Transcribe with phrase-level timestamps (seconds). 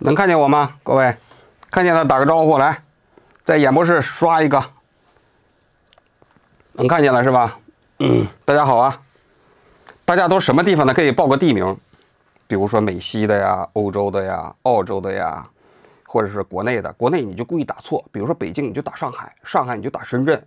[0.00, 0.76] 能看见我吗？
[0.84, 1.16] 各位，
[1.70, 2.84] 看见了打个招呼来，
[3.42, 4.64] 在演播室刷一个，
[6.72, 7.58] 能看见了是吧？
[7.98, 9.02] 嗯，大家好啊，
[10.04, 10.94] 大家都什么地方的？
[10.94, 11.76] 可以报个地名，
[12.46, 15.44] 比如说美西的呀、欧洲的呀、澳洲的呀，
[16.06, 16.92] 或者是国内的。
[16.92, 20.40] 国内你就故意打错，比如说北京你就打上海，上海你就打深圳，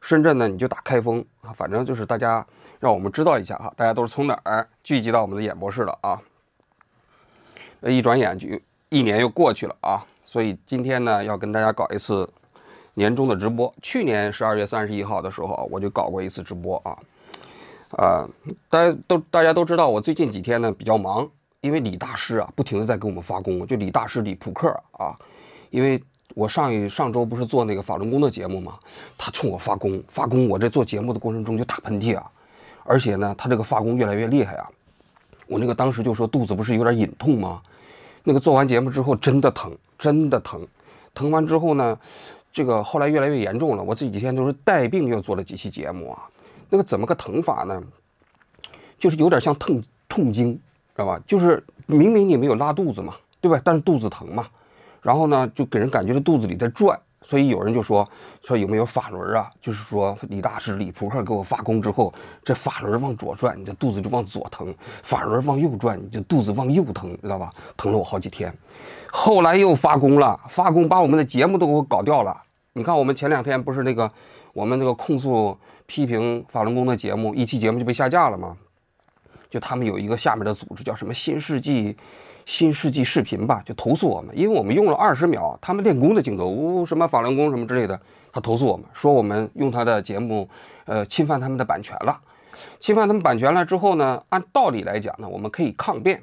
[0.00, 2.44] 深圳呢你就打开封啊，反正就是大家
[2.80, 6.18] 让我们知道一下哈，大家都是从哪儿聚集到我们的演播室的啊？
[7.80, 8.48] 那一转眼就。
[8.90, 12.28] 一年又过去了啊，所以今天呢要跟大家搞一次
[12.94, 13.72] 年终的直播。
[13.82, 16.98] 去年十二月三十一号的时候，我就搞过一次直播啊。
[17.96, 18.28] 呃，
[18.68, 21.28] 大家都大家都知道，我最近几天呢比较忙，
[21.60, 25.14] 因为李大师啊不停的在给我们发功，就李大师李扑克啊，
[25.70, 26.02] 因为
[26.34, 28.78] 我上一上周不是做那个法轮功的节目嘛，
[29.16, 32.28] 他冲我发功发功，我在做节目的过程中就打喷嚏啊，
[32.84, 34.68] 而且呢他这个发功越来越厉害啊，
[35.46, 37.62] 我那个当时就说肚子不是有点隐痛吗？
[38.24, 40.66] 那个做完节目之后真的疼，真的疼，
[41.14, 41.96] 疼完之后呢，
[42.52, 43.82] 这个后来越来越严重了。
[43.82, 46.24] 我这几天都是带病又做了几期节目啊。
[46.70, 47.82] 那个怎么个疼法呢？
[48.98, 50.60] 就是有点像痛痛经，知
[50.96, 51.20] 道吧？
[51.26, 53.60] 就是明明你没有拉肚子嘛，对吧？
[53.62, 54.48] 但是肚子疼嘛，
[55.02, 56.98] 然后呢就给人感觉这肚子里在转。
[57.26, 58.06] 所以有人就说
[58.42, 59.50] 说有没有法轮啊？
[59.60, 62.12] 就是说李大师李扑克给我发功之后，
[62.44, 64.66] 这法轮往左转，你的肚子就往左疼；
[65.02, 67.50] 法轮往右转，你就肚子往右疼，知道吧？
[67.78, 68.54] 疼了我好几天。
[69.10, 72.38] 后来又发功了，发功把我们的节目都给我搞掉了。
[72.74, 74.10] 你看我们前两天不是那个
[74.52, 78.54] 我们那个控诉批评法轮功的节目，一期节目就被下架了吗？
[79.48, 81.96] 就他们有一个下面的组织叫什么新世纪。
[82.46, 87.98] 新世纪视频吧，就投诉我们，因为我们用了二十秒他们练功的镜头，呜什么法轮功什么之类的，
[88.32, 90.48] 他投诉我们，说我们用他的节目，
[90.84, 92.20] 呃，侵犯他们的版权了。
[92.78, 96.22] 侵犯他们版权了之后呢，按道理来讲呢，我们可以抗辩，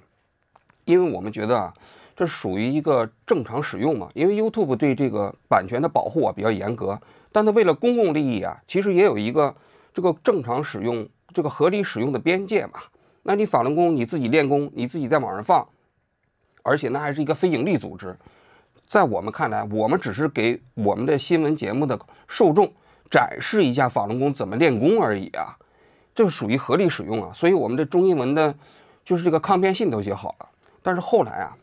[0.86, 1.74] 因为我们觉得啊，
[2.16, 4.10] 这属于一个正常使用嘛。
[4.14, 7.00] 因为 YouTube 对这个版权的保护啊比较严格，
[7.32, 9.56] 但它为了公共利益啊，其实也有一个
[9.92, 12.74] 这个正常使用、这个合理使用的边界嘛。
[13.24, 15.68] 那你法轮功你自己练功，你自己在网上放。
[16.64, 18.16] 而且那还是一个非盈利组织，
[18.88, 22.72] 在我们看来，我们只是给我们的新闻节目的受众
[23.10, 25.58] 展示一下法轮功怎么练功而已啊，
[26.14, 27.32] 这属于合理使用啊。
[27.34, 28.54] 所以我们的中英文的，
[29.04, 30.48] 就是这个抗辩信都写好了。
[30.84, 31.56] 但是后来啊，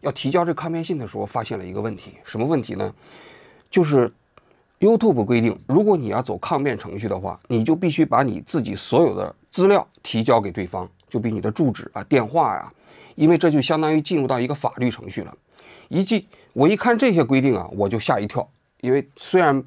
[0.00, 2.94] 要提交这抗辩信的时候，发现了一个问题，什么问题呢？
[3.70, 4.12] 就是
[4.80, 12.72] YouTube 规定，如果你要走抗辩程序的话，你就必须把你自己所有的资料提交给对方，就比你的住址啊、电话呀。
[13.18, 15.36] 因为这就相当于进入到一个法律程序了，
[15.88, 18.48] 一进我一看这些规定啊，我就吓一跳。
[18.80, 19.60] 因为虽然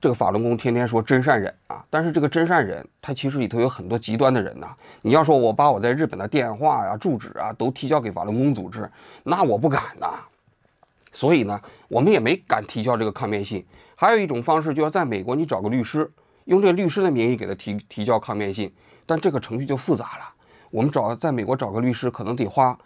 [0.00, 4.74] 这个法轮功天天说真善忍啊，但是这个真善忍，它其实里头有很多极端的人呐。
[5.02, 8.90] 你要说我把我在日本的电话呀、住址啊都提交给法轮功组织，
[9.22, 10.14] 那我不敢呐。
[11.12, 13.64] 所以呢，我们也没敢提交这个抗辩信。
[13.94, 16.10] 还有一种方式，就要在美国你找个律师，
[16.46, 18.74] 用这个律师的名义给他提提交抗辩信，
[19.06, 20.34] 但这个程序就复杂了。
[20.70, 22.76] 我们找在美国找个律师，可能得花。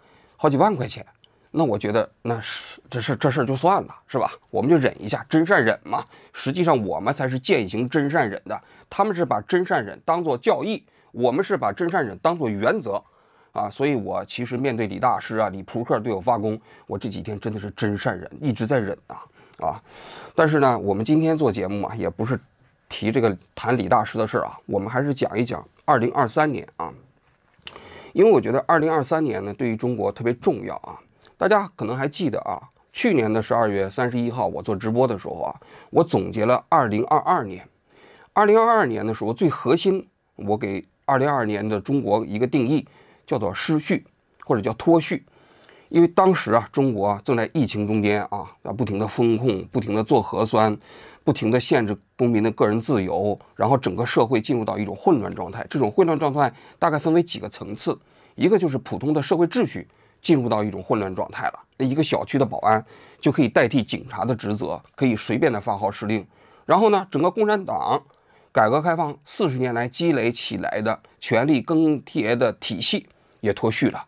[0.43, 1.05] 好几万块钱，
[1.51, 4.29] 那我觉得那是这事这事儿就算了，是吧？
[4.49, 6.03] 我们就忍一下，真善忍嘛。
[6.33, 13.01] 实际上我们才是践行真善忍的，他们是把真善忍当做教义，我们是把真善忍当做原则
[13.53, 13.69] 啊。
[13.69, 19.23] 所以我其实面对李大师啊、李扑克对我发功，我这几天真的是真善忍，一直在忍啊
[19.59, 19.81] 啊。
[20.35, 22.37] 但是呢，我们今天做节目嘛，也不是
[22.89, 26.93] 提这个谈李大师的事儿啊，我们还是讲一讲二零二三年啊。
[28.13, 30.97] 因为我觉得二零二三年呢，对于中国特别重要啊。
[31.35, 32.61] 大家可能还记得啊，
[32.93, 35.59] 去年的十二月三十一号，我做直播的时候啊，
[35.89, 37.67] 我总结了二零二二年。
[38.31, 42.87] 二零二二年的时候，最核心，我给二零二二年的中国一个定义，
[43.25, 44.05] 叫做失序
[44.45, 45.25] 或者叫脱序。
[45.89, 50.75] 因为当时啊，中国正在疫情中间啊，要不停的风控，不停的做核酸。
[51.23, 55.65] 不停地限制公民的个人自由，然后整个社会进入到一种混乱状态。
[55.69, 57.97] 这种混乱状态大概分为几个层次，
[58.35, 59.87] 一个就是普通的社会秩序
[60.21, 61.59] 进入到一种混乱状态了。
[61.77, 62.85] 那一个小区的保安
[63.21, 66.25] 就可以代替警察的职责，可以随便的发号施令。
[66.65, 68.01] 然后呢，整个共产党
[68.51, 73.07] 改革开放四十年来积累起来的权力更迭的体系
[73.39, 74.05] 也脱序了。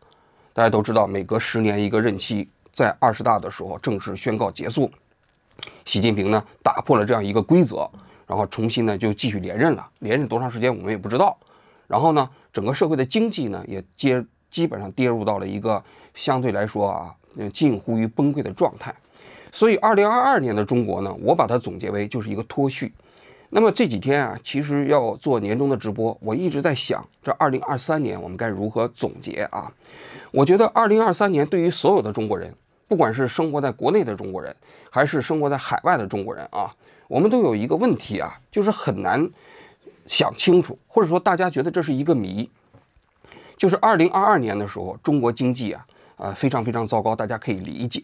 [0.54, 4.92] 大家都知道，每隔十年一个任期，在二十大的时候正式宣告结束。
[5.86, 7.90] 习近平呢打破了这样一个规则，
[8.28, 9.88] 然后重新呢就继续连任了。
[10.00, 11.38] 连任多长时间我们也不知道。
[11.88, 17.16] 然后呢，整个社会的经济呢也接基本上跌入到了一个相对来说啊
[17.54, 18.94] 近乎于崩溃的状态。
[19.52, 22.92] 所以，二零二二年的中国呢，我把它总结为就是一个脱序。
[23.50, 29.72] 那么这几天啊，其实要做年终的直播，我一直在想，这二零二三年我们该如何总结啊？
[30.32, 32.54] 我觉得二零二三年对于所有的中国人。
[32.88, 34.56] 不管是生活在国内的中国人，
[34.90, 36.74] 还是生活在海外的中国人啊，
[37.08, 39.28] 我们都有一个问题啊，就是很难
[40.08, 42.50] 想清楚，或者说大家觉得这是一个谜，
[43.58, 45.86] 就是二零二二年的时候，中国经济啊，
[46.18, 48.04] 呃，非常非常糟糕，大家可以理解，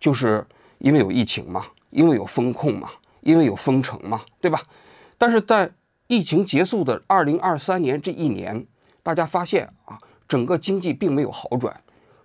[0.00, 0.44] 就是
[0.78, 4.62] 因为有疫情嘛，因为有风控嘛，因为有封城嘛，对吧？
[5.18, 5.70] 但是在
[6.06, 8.66] 疫情结束的二零二三年这一年，
[9.02, 11.78] 大家发现啊，整个经济并没有好转。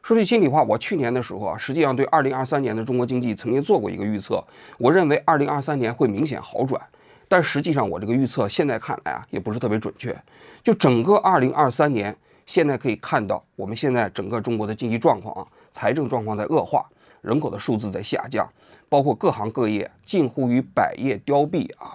[0.10, 4.44] 说句心里话，我去年的时候啊，实际上对二零二三年的中国经济曾经做过一个预测，
[4.80, 6.82] 我认为二零二三年会明显好转。
[7.28, 10.20] 但实际上，我这个预测现在看来啊，也不是特别准确。
[10.64, 12.18] 就整个二零二三年，
[12.48, 16.84] 现在可以看到，我们现在整个中国的经济状况啊，财政状况在恶化，
[17.22, 18.50] 人口的数字在下降，
[18.90, 21.94] 包括各行各业近乎于百业凋敝啊。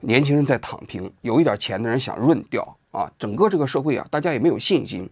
[0.00, 5.08] 年轻人在躺平，有一点钱的人想润掉啊，整个这个社会啊，大家也没有信心。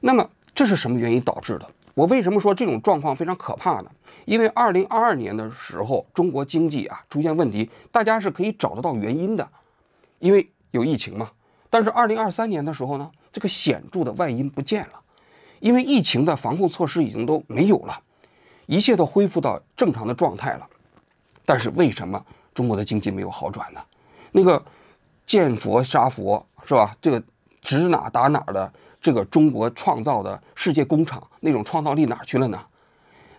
[0.00, 0.26] 那么
[0.58, 1.70] 这是什么原因导致的？
[1.94, 3.90] 我为什么说这种状况非常可怕呢？
[4.24, 9.48] 因为二零二二年的时候，中国经济啊出现问题，大家是可以找得到原因的，
[10.18, 11.30] 因为有疫情嘛。
[11.70, 15.00] 但是二零二三年的时候呢，这个显著的外因不见了，
[15.60, 17.96] 因为疫情的防控措施已经都没有了，
[18.66, 20.66] 一切都恢复到正常的状态了。
[21.46, 22.20] 但是为什么
[22.52, 23.80] 中国的经济没有好转呢？
[24.32, 24.60] 那个
[25.24, 26.96] 见佛杀佛是吧？
[27.00, 27.22] 这个
[27.62, 32.60] 指哪打哪的这个中国创造的世界工厂那种创造力哪去了呢？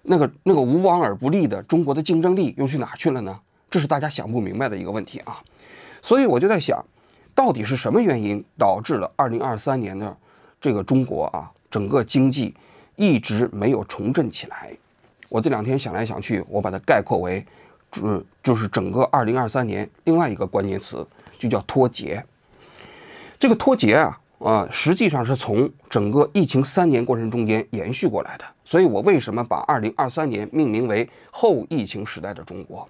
[0.02, 3.40] 那个那个无往而不利的中国的竞争力又去哪去了呢？
[3.70, 5.40] 这是大家想不明白的一个问题啊！
[6.02, 6.84] 所以我就在想，
[7.36, 10.18] 到底是什么原因导致了二零二三年的
[10.60, 12.56] 这个中国啊整个经济
[12.96, 14.72] 一直没有重振起来？
[15.28, 17.46] 我这两天想来想去，我把它概括为。
[17.92, 21.04] 就就是整个二零二三年另外一个关键词
[21.40, 22.24] 就叫脱节。
[23.40, 28.46] 这个脱节啊啊，实际上是从整个疫情三年过程中间延续过来的。
[28.64, 32.88] 所以我为什么把二零二三年命名为后疫情时代的中国？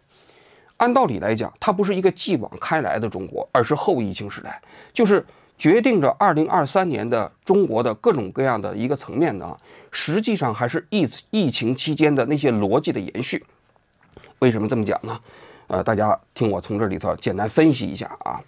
[0.78, 4.62] 按道理来讲，它不是一个继往开来的中国，而是后疫情时代，
[4.94, 5.26] 就是
[5.58, 9.58] 决定着二零二三年的中国的各种各样的一个层面呢，
[9.92, 13.44] 实际上还是疫疫情期间的那些逻辑的延续。
[14.40, 15.20] 为什么这么讲呢？
[15.68, 18.40] 呃，大家听我从这里头简单分析一下啊，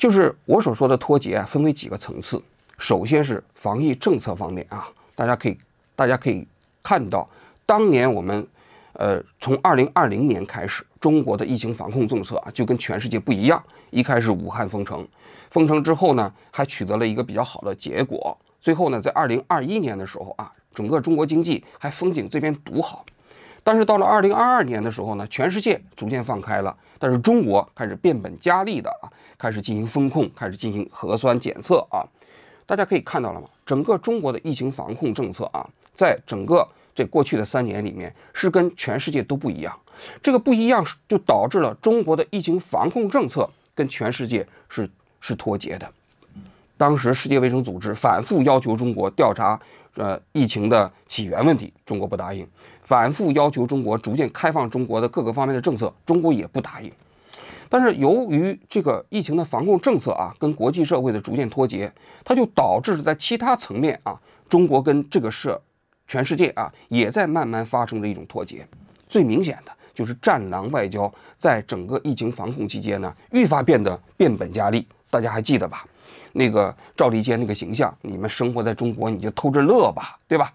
[0.00, 2.42] 就是我所说的脱节啊，分为几个层次。
[2.78, 5.58] 首先是防疫政策方面啊，大家可以
[5.94, 6.48] 大家可以
[6.82, 7.28] 看到，
[7.66, 8.46] 当年我们
[8.94, 13.62] 呃从二零二零年开始，中国的疫情防控政策啊就跟全世界不一样。
[13.90, 15.06] 一开始武汉封城，
[15.50, 18.34] 封城之后呢，还取得了一个比较好的结果。
[18.62, 23.04] 最后呢，在二零二一年的时候啊，整个中国经济还风景这边独好。
[23.62, 29.08] 但是到了二零二二年的时候呢，全世界逐渐放开了，但是中国开始变本加厉的啊，
[29.38, 32.04] 开始进行风控，开始进行核酸检测啊。
[32.66, 33.48] 大家可以看到了吗？
[33.64, 35.66] 整个中国的疫情防控政策啊，
[35.96, 36.64] 在整个
[36.94, 39.76] 这过去的三年里面，是跟全世界都不一样。
[40.22, 44.88] 这个不一样就导致了中国的疫情防控政策跟全世界是
[45.20, 45.90] 是脱节的。
[46.76, 49.58] 当时世界卫生组织反复要求中国调查。
[49.96, 52.46] 呃，疫情的起源问题，中国不答应；
[52.90, 56.90] 反复要求中国逐渐开放中国的各个方面的政策，中国也不答应。
[57.68, 61.92] 但是由于这个疫情的防控政策啊，跟国际社会的逐渐脱节，
[62.24, 65.62] 它就导致在其他层面啊，中国跟这个社、
[66.08, 68.66] 全世界啊，也在慢慢发生着一种脱节。
[69.08, 74.84] 最明显的就是战狼外交，在整个疫情防控期间呢，愈发变得变本加厉。
[75.10, 75.86] 大家还记得吧？
[76.32, 80.52] 那个赵立坚那个形象，你们生活在中国，你就偷着乐吧，对吧？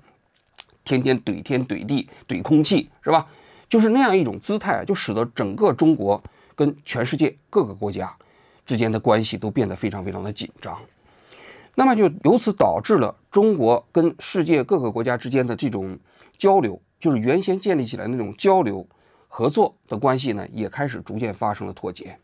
[0.85, 3.27] 天天怼天怼地怼空气，是吧？
[3.67, 6.21] 就是那样一种姿态，就使得整个中国
[6.55, 8.15] 跟全世界各个国家
[8.65, 10.79] 之间的关系都变得非常非常的紧张。
[11.73, 15.97] 那么就由此导致了中国跟世界各个国家之间的这种
[16.37, 18.87] 交流，就是原先建立起来那种交流
[19.27, 22.15] 合作的关系呢，也开始逐渐发生了脱节。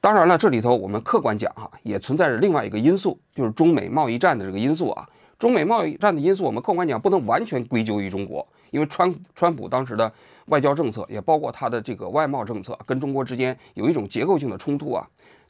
[0.00, 5.08] 当然了，这里头我们客观讲哈，也存在着另外一个因素，就是中美贸易战的这个因素啊。
[5.42, 10.12] 中美贸易战的因素，我们客观讲不能完全归咎于中国，因为川川普当时的
[10.46, 15.04] 外交政策，也包括他的这个外贸政策，跟中国之间有一种结构性的冲突啊。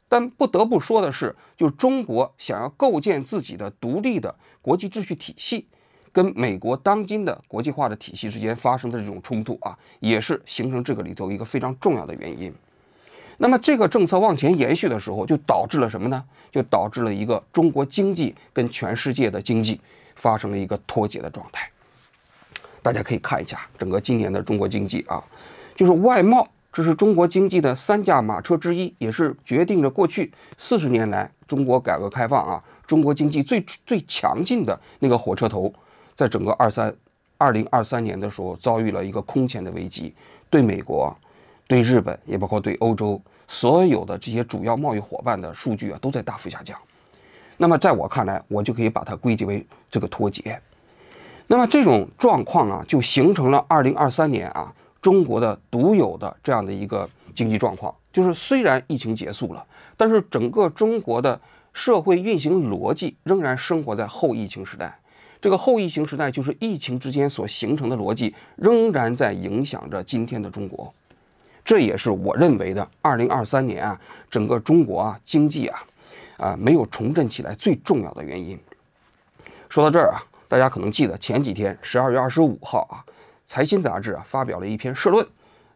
[0.09, 4.33] 但不得不说的是，就中国想要构建自己的独立的
[4.63, 5.67] 国际秩序体系，
[6.11, 12.51] 跟美国当今的国际化的体系之间发生的这种冲突啊，也是形成这个里头一个非常重要的原因。
[13.37, 16.23] 那么这个政策往前延续的时候，就导致了什么呢？
[16.51, 19.79] 就导致了一个中国经济跟全世界的经济
[20.15, 21.69] 发生了一个脱节的状态。
[22.81, 25.23] 大家可以看一下整个今年的中国经济啊，
[25.75, 35.73] 就是外贸，这是中国经济的三驾马车之一，也是决定着过去四十年来中国改革开放啊，中国经济最最强劲的那个火车头，
[36.15, 36.93] 在整个二三。
[37.35, 40.13] 二零二三年的时候遭遇了一个空前的危机，
[40.49, 41.13] 对美国、
[41.73, 46.77] 对日本，也包括对欧洲所有的这些主要贸易伙伴的数据啊，都在大幅下降。
[47.57, 50.61] 那么在我看来，我就可以把它归结为这个脱节。
[51.47, 59.65] 那么这种状况啊，就形成了二零二三年啊中国的独有的这样的一个经济状况，就是虽然疫情结束了，
[59.97, 61.41] 但是整个中国的
[61.73, 64.95] 社会运行逻辑仍然生活在后疫情时代。
[65.41, 70.93] 这个后疫情时代，就是疫情之间所形成的逻辑，仍然在影响着今天的中国。
[71.65, 75.83] 这也是我认为的二零二三年啊，整个中国啊经济啊，
[76.37, 78.59] 啊没有重振起来最重要的原因。
[79.69, 80.23] 说到这儿啊。
[80.49, 83.01] 大家可能记得前几天，十二月二十五号啊，
[83.47, 85.27] 《财新》杂志啊发表了一篇社论。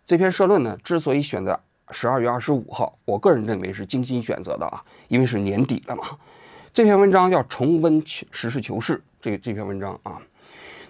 [0.06, 6.04] 这篇社论呢，之所以选择十二月二十五号，我个人认为是精心选择的啊，因为是年底了嘛。
[6.72, 10.22] 这篇文章要重温实事求是，这这篇文章啊，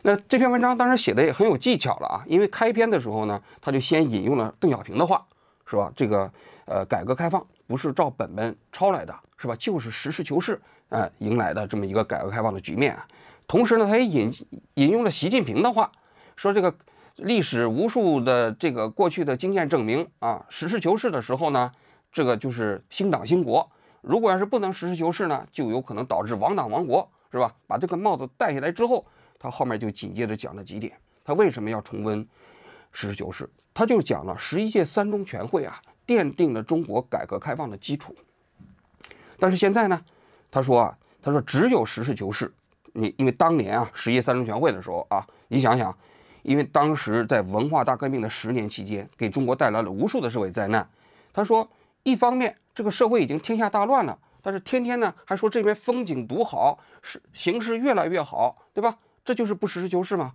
[0.07, 5.21] 那这篇文章当时写的也很有技巧了啊，因为开篇的时候呢，他就先引用了邓小平的话，
[5.65, 5.91] 是吧？
[5.97, 6.31] 这个
[6.63, 9.55] 呃，改革开放不是照本本抄来的，是吧？
[9.59, 13.05] 就是实事求是啊，迎来的这么一个改革开放的局面啊。
[13.49, 14.31] 同时呢，他也引
[14.75, 15.91] 引用了习近平的话，
[16.37, 16.73] 说这个
[17.17, 21.69] 历史无数的这个过去的经验证明啊，实事求是的时候呢，
[22.13, 23.67] 这个就是兴党兴国；
[23.99, 27.53] 如果要是不能实事求是呢，就有可能导致亡党亡国，是吧？
[27.67, 29.05] 把这个帽子戴下来之后，
[29.39, 30.93] 他后面就紧接着讲了几点。
[31.23, 32.25] 他为什么要重温
[32.91, 33.49] 实事求是？
[33.73, 38.15] 他就讲了十一届三中全会啊，奠定了中国改革开放的基础。
[39.39, 40.01] 但是现在呢，
[40.49, 42.51] 他说啊，他说只有实事求是。
[42.93, 45.95] 你因为当年啊，十一届三中全会的时候啊，你想想，
[46.41, 50.89] 因为当时在文化大革命的十年期间，给中国带来了无数的社会灾难。
[51.31, 51.69] 他说，
[52.01, 58.97] 一方面这个社会已经天下大乱了，但是天天呢还说这边风景独好，是形势越来越好，对吧？
[59.27, 60.31] 这就是不实事求是吗？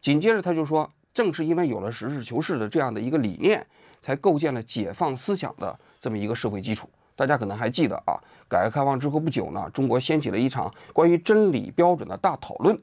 [0.00, 3.66] 紧接着他就说，正是因为有了实事求是的这样的一个理念，
[4.00, 6.88] 才构建了解放思想的这么一个社会基础。
[7.16, 8.14] 大家可能还记得啊，
[8.48, 12.80] 改革开放之后不久呢，中国掀起了一场关于真理标准的大讨论。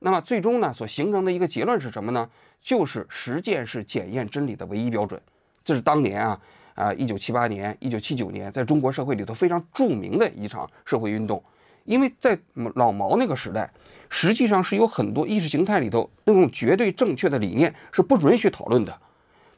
[0.00, 2.28] 那么最终呢，所形成的一个结论是什么呢？
[2.60, 5.22] 就是实践是检验真理的唯一标准。
[5.64, 6.40] 这是当年啊
[6.74, 11.40] 啊，一九七八年、一九七九年，在中国社会里头非常著名的一场社会运动。
[11.86, 12.38] 因为在
[12.74, 13.72] 老毛那个时代，
[14.10, 18.98] 实际上是有很多意识形态里头那种绝对正确的理念是不允许讨论的。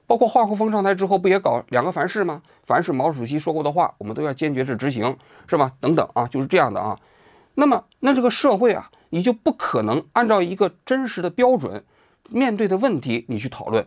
[0.06, 2.40] 包括华国锋上台之后，不也搞两个凡是吗？
[2.64, 5.16] 凡是毛主席说过的话，我们都要坚决去执行，
[5.46, 5.72] 是吧？
[5.80, 6.98] 等等啊，就是这样的啊。
[7.54, 11.84] 那么，那这个社会啊，你就不可能按照一个真实的标准
[12.30, 13.86] 面对的问题你去讨论。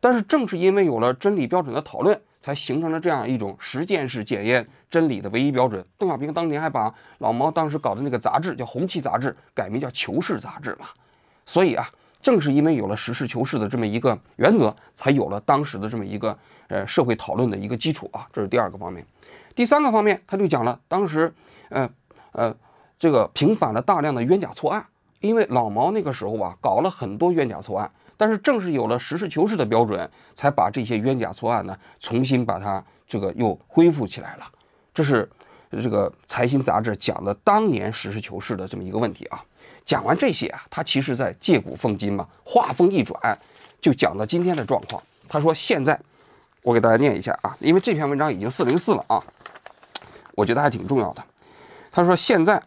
[0.00, 5.84] 但是，正是因为有了真理标准的讨论，才形成了这样一种实践式检验真理的唯一标准。
[5.96, 10.86] 邓小平当年还把老毛当时搞的那个杂志叫《红旗杂志》改名叫《求是杂志》嘛。
[11.46, 11.88] 所以啊。
[12.20, 16.36] 正是因为有了实事求是的这么一个原则，才有了当时的这么一个
[16.66, 18.26] 呃社会讨论的一个基础啊。
[18.32, 19.06] 这是第二个方面。
[19.54, 21.32] 第三个方面，他就讲了当时
[21.68, 21.88] 呃
[22.32, 22.54] 呃
[22.98, 24.84] 这个平反了大量的冤假错案。
[25.20, 34.46] 因为老毛那个时候啊搞了很多冤假错案，但是正是有了实事求是的标准，才把这些冤假错案呢重新把它这个又恢复起来了。
[34.92, 35.26] 这是
[35.70, 39.42] 这个财新杂志讲的当年实事求是的这么一个问题啊。
[39.86, 43.16] 讲完这些啊，他其实在借古讽今嘛，话锋一转，
[43.80, 45.02] 就讲到今天的状况。
[45.26, 45.98] 他说：“现在，
[46.60, 49.22] 我给大家念一下啊，因为这篇文章已经四零四了啊，
[50.34, 51.24] 我觉得还挺重要的。”
[51.90, 52.62] 他说：“现在，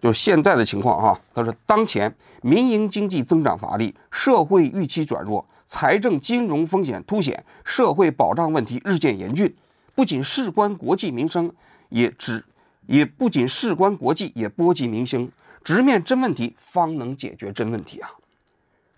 [0.00, 1.20] 就现在的情况哈。
[1.34, 9.54] 他说，当前民营经济增长乏力，社会预期转弱，财政金融风险凸显，社会保障问题日渐严峻，
[9.94, 11.52] 不仅事关国计民生，
[11.88, 12.44] 也只。”
[12.86, 15.28] 也不仅事关国际，也波及民生。
[15.64, 18.08] 直面真问题，方能解决真问题啊！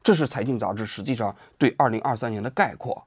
[0.02, 3.02] 这是财经杂志实际上对二零二三年的概括。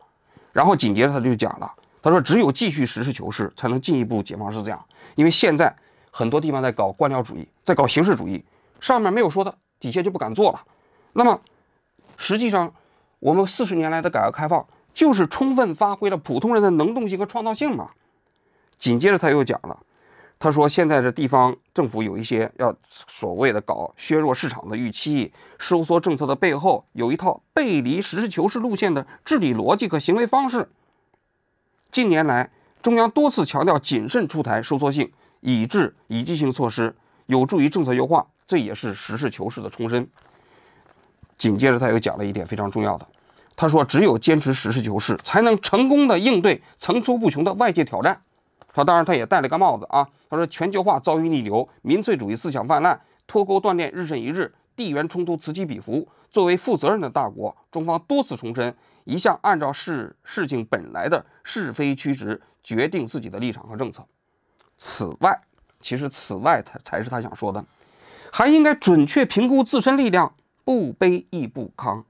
[0.51, 1.71] 然后紧接着他就讲了，
[2.01, 4.83] 他说：“只有继续实事求是，才能进一步解放思想。
[5.13, 5.71] 因为现在
[6.11, 8.45] 很多地方在搞官僚主义，在搞形式主义，
[8.79, 10.61] 上面没有说的，底下就不敢做了。
[11.13, 11.41] 那么，
[12.17, 12.73] 实际上
[13.19, 17.91] 我们四十年来的改革开放，就是充分发挥了普通人的能动性和创造性嘛。”
[18.77, 19.79] 紧接着他又讲了。
[20.39, 30.67] 他说：“现在这地方政府有一些要所谓的搞削弱市场的预期、收缩政策的背后，有一套背离实事求是路线的治理逻辑和行为方式。
[31.91, 32.49] 近年来，
[32.81, 35.11] 中央多次强调谨慎出台收缩性、
[35.41, 36.95] 以质以季性措施，
[37.25, 40.07] 有助于政策优化，这也是实事求是的重申。”
[41.37, 43.07] 紧接着，他又讲了一点非常重要的，
[43.55, 48.21] 他说：“只有坚持实事求是，才能成功的应对层出不穷的外界挑战。”
[48.73, 50.07] 他当然，他也戴了个帽子啊。
[50.29, 64.05] 他说，全球化遭遇逆流，民粹主义思想泛滥，脱钩断链日甚一日，地缘冲突此起彼伏，作为负责任的大国，中方多次重申，一向按照事事情本来的是非曲直决定自己的立场和政策。
[64.83, 65.39] 此外，
[65.79, 67.63] 其实此外，他才是他想说的，
[68.31, 70.33] 还应该准确评估自身力量，
[70.65, 72.03] 不卑亦不亢，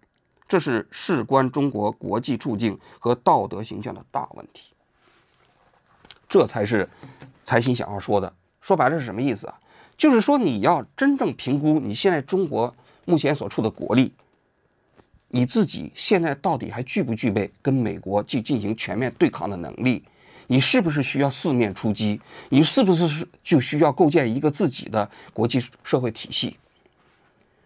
[0.47, 4.71] 这是事关中国国际处境和道德形象的大问题。
[6.29, 6.87] 这才是
[7.43, 8.33] 财新想要说的。
[8.61, 9.59] 说白了是什么意思啊？
[9.97, 12.73] 就是说你要真正评估你现在中国
[13.03, 14.13] 目前所处的国力，
[15.27, 20.05] 你自己现在到底还具不具备跟美国去进行全面对抗的能力？
[20.51, 22.19] 你是不是需要四面出击？
[22.49, 26.57] 你是不是就需要构建一个自己的国际社会体系？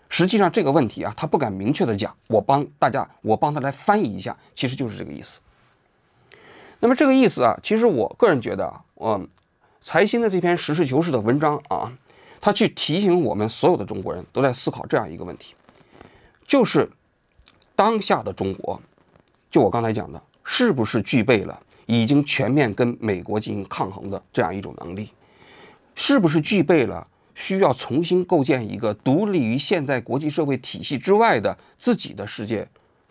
[0.07, 2.15] 实际上这个问题啊，他不敢明确的讲。
[2.27, 5.39] 我帮大家，我帮他来翻译一下，其实就是这个意思。
[6.79, 9.27] 那么这个意思啊，其实我个人觉得啊，嗯，
[9.81, 11.91] 财新的这篇实事求是的文章啊，
[12.39, 15.55] 他去提醒我们所有的中国人都在思考这样一个问题，
[16.45, 16.87] 就是
[17.75, 18.79] 当下的中国，
[19.49, 25.09] 就我刚才讲的，是不是具备了已经全面跟美国进行抗衡的这样一种能力？
[25.95, 32.67] 是不是具备了需要重新构建一个独立于现在国际社会体系之外的自己的世界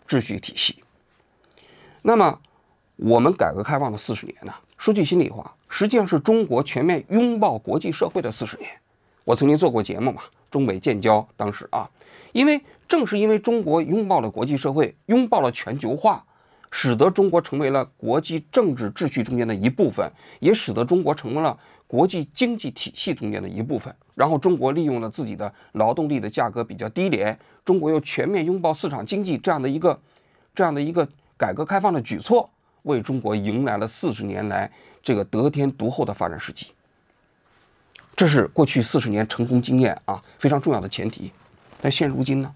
[0.07, 0.83] 秩序体系？
[2.01, 2.39] 那么？
[2.97, 8.69] 我们改革开放的四十年呢，说句心里话，实际上是中国全面拥抱国际社会的四十年。
[9.25, 11.89] 我曾经做过节目嘛，中美建交，当时啊，
[12.31, 16.25] 因为正是因为中国拥抱了国际社会，拥抱了全球化，
[16.77, 23.95] 使得中国成为了国际政治秩序中间的一部分，也使得中国成为了国际经济体系中间的一部分。
[24.13, 29.97] 然后中国利用了自己的劳动力的价格比较低廉，中国又全面拥抱市场经济这样的一个
[30.53, 32.49] 这样的一个改革开放的举措。
[32.81, 34.69] 为中国迎来了四十年来
[35.01, 36.71] 这个得天独厚的发展时期，
[38.17, 41.31] 这是过去四十年成功经验啊非常重要的前提。
[41.81, 42.53] 但现如今呢？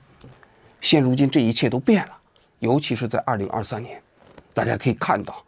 [0.82, 2.18] 现如今这一切都变了，
[2.60, 4.02] 尤其是在二零二三年，
[4.60, 5.42] 大家可以看到，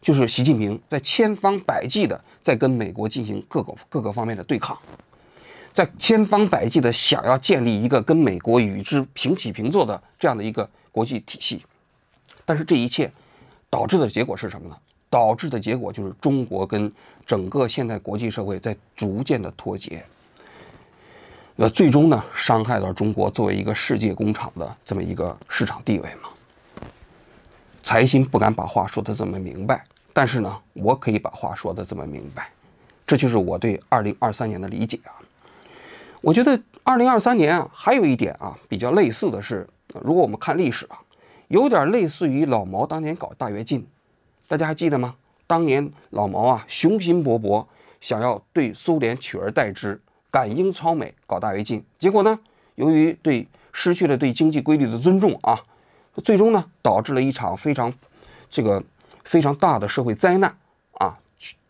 [0.00, 4.74] 就是习近平在千方百计的在跟美国进行各个各个方面的对抗，
[5.74, 11.62] 在千方百计的想要建立一个跟美国与之平起平坐的这样的一个国际体系，
[12.46, 13.12] 但是这一切。
[13.70, 14.76] 导致的结果是什么呢？
[15.10, 16.92] 导致的结果就是中国跟
[17.26, 20.04] 整个现代国际社会在逐渐的脱节，
[21.56, 26.28] 那最终呢，伤害到中国作为一个世界工厂的这么一个市场地位嘛。
[27.84, 32.48] 财新不敢把话说的这么明白，但是呢，我可以把话说的这么明白，
[33.06, 35.12] 这就是我对二零二三年的理解啊。
[36.22, 39.68] 我觉得二零二三年啊，还有一点啊，比较类似的是，
[40.00, 40.98] 如果我们看历史啊。
[41.48, 43.86] 有点类似于老毛当年搞大跃进，
[44.48, 45.14] 大家还记得吗？
[45.46, 47.64] 当年老毛啊，雄心勃勃，
[48.00, 51.84] 想要对苏联取而代之，赶英超美，搞大跃进。
[51.98, 52.36] 结果呢，
[52.76, 55.60] 由于对失去了对经济规律的尊重啊，
[56.22, 57.92] 最终呢，导致了一场非常
[58.48, 58.82] 这个
[59.24, 60.56] 非常大的社会灾难
[60.92, 61.18] 啊，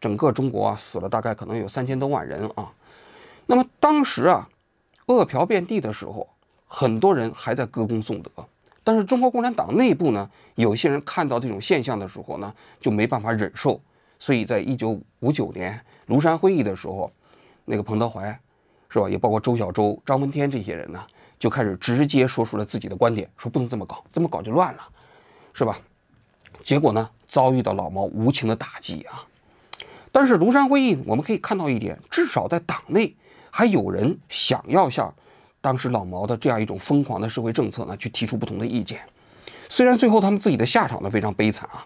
[0.01, 2.71] 整个中国啊死了大概可能有三千多万人啊。
[3.47, 4.49] 那么当时啊，
[5.07, 6.29] 饿殍遍地的时候，
[6.67, 8.31] 很多人还在歌功颂德。
[8.83, 13.81] 但是中国共产党内部呢，有些人看到这种现象的时候呢，就没办法忍受，
[14.21, 17.11] 所以在一九五九年庐山会议的时候，
[17.65, 18.39] 那个彭德怀，
[18.91, 19.09] 是吧？
[19.09, 21.03] 也包括周小舟、张闻天这些人呢，
[21.45, 24.81] 就开始直接说出了自己的观点，说不能这么搞，这么搞就乱了，
[25.53, 25.79] 是吧？
[26.63, 29.23] 结果呢，遭遇到老毛无情的打击啊。
[30.11, 33.15] 但是庐山会议我们可以看到一点，至少在党内
[33.51, 35.15] 还有人想要向。
[35.61, 39.03] 当时老毛的这样一种疯狂的社会政策呢，去提出不同的意见，
[39.69, 41.85] 虽然最后他们自己的下场呢非常悲惨啊，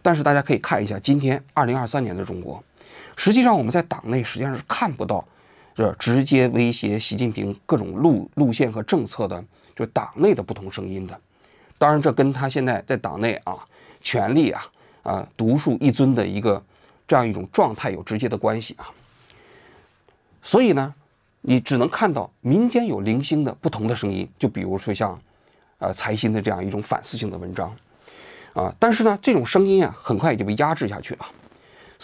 [0.00, 2.64] 但是大家可以看一下今天二零二三年的中国，
[3.14, 5.22] 实际上我们在党内实际上是看不到
[5.76, 9.44] 这直接威胁习近平各种路路线和政策的，
[9.76, 11.20] 就党内的不同声音的。
[11.78, 13.56] 当然，这跟他现在在党内啊
[14.00, 14.66] 权力啊
[15.02, 16.60] 啊独树一尊的一个
[17.06, 18.90] 这样一种状态有直接的关系啊。
[20.42, 20.94] 所以呢。
[21.48, 25.16] 你只能看到民间有零星的不同的声音，就比如说像，
[25.78, 27.72] 呃，财新的这样一种反思性的文章，
[28.52, 31.26] 啊，但是呢，这种声音啊，很快也就被压制下去了。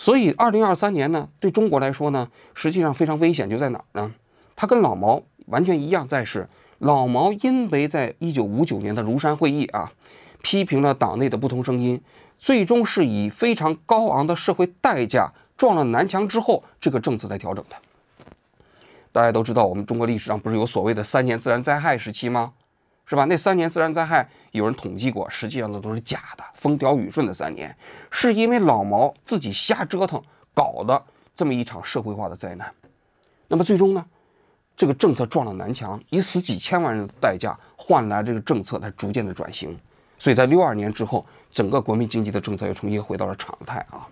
[0.02, 4.12] 所以，二零二三年呢，对中国来说呢，实际上非常危险，就在哪儿呢？
[4.56, 6.48] 它跟老毛完全一样，在是
[6.80, 9.92] 老毛因为在一九五九年的庐山会议啊，
[10.42, 12.00] 批评了党内的不同声音，
[12.36, 17.76] 最终是以非常高昂的社会代价撞了南墙之后，这个政策才调整的。
[19.12, 22.52] 大家都知道，我们中国历史上不是有所谓的三年自然灾害时期吗？
[23.12, 23.26] 是吧？
[23.26, 27.76] 那三年自然灾害有人统计过，实际上那都是假的，风调雨顺的三年，
[28.10, 30.18] 是因为老毛自己瞎折腾
[30.54, 31.04] 搞的
[31.36, 32.72] 这么一场社会化的灾难。
[33.48, 34.02] 那么最终呢，
[34.74, 39.78] 这个政策撞了南墙，以死几千万人的代价换来这个政策它逐渐的转型。
[40.18, 44.08] 所以在六二年之后，整个国民经济的政策又重新回到了常态啊。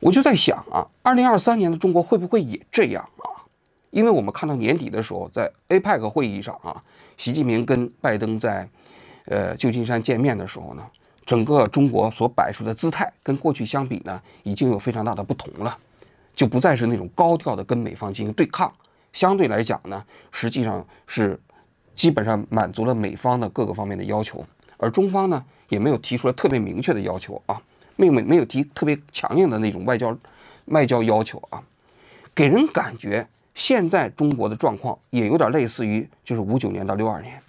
[0.00, 3.46] 我就在想啊，二零二三年的中国会不会也这样啊？
[3.90, 6.82] 因为我们看到年底的时候，在 APEC 会议上啊，
[7.16, 8.68] 习近平跟拜登在
[9.26, 10.82] 呃旧金山见面的时候呢，
[11.24, 15.76] 整个中国所摆出的姿态跟过去相比呢，已经有非常大的不同了，
[16.34, 18.72] 就不再是那种高调的跟美方进行对抗，
[19.12, 21.38] 相对来讲呢，实际上是
[21.94, 24.44] 基本上满足了美方的各个方面的要求。
[24.78, 27.60] 而中方呢，也没有提出来特别明确的要求啊，
[27.94, 30.16] 没有没有提特别强硬的那种外交
[30.66, 31.62] 外交要求啊，
[32.34, 37.40] 给人感觉现在中国的状况也有点类似于就是五九年到六二年，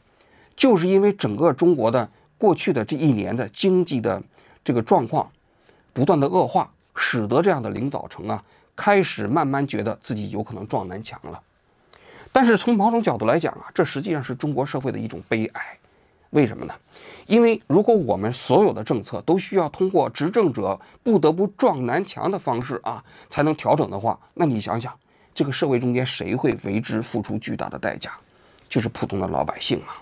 [0.56, 4.22] 就是因为整个中国的过去的这一年的经济的
[4.64, 5.32] 这个状况
[5.94, 8.44] 不断的恶化，使得这样的领导层啊
[8.76, 11.42] 开始慢慢觉得自己有可能撞南墙了。
[12.32, 15.62] 但是从某种角度来讲啊，这实际上是中国社会的一种悲哀。
[16.32, 16.74] 为什么呢？
[17.28, 24.92] 因为如果我们所有的政策都需要通过执政者不得不撞南墙的方式啊，才能调整的话，那你想想，
[25.34, 28.12] 这个社会中间谁会为之付出巨大的代价？
[28.70, 30.02] 就是普通的老百姓啊。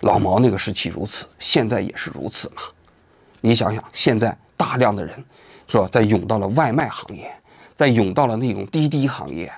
[0.00, 2.62] 老毛那个时期如此，现在也是如此嘛。
[3.40, 5.22] 你想想，现在大量的人
[5.68, 7.30] 是吧，在涌到了外卖行业，
[7.76, 9.52] 在涌到了那种滴滴行业，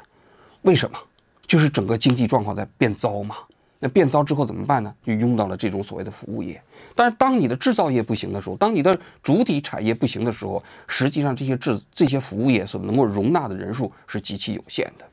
[0.62, 0.98] 为什么？
[1.46, 3.36] 就是整个经济状况在变糟嘛。
[3.78, 4.94] 那变糟之后怎么办呢？
[5.04, 6.60] 就用到了这种所谓的服务业。
[6.94, 15.04] 但是当你的制造业不行的时候，当你的主体产业不行的时候，实际上这些制这些服务业所能够容纳的人数是极其有限的。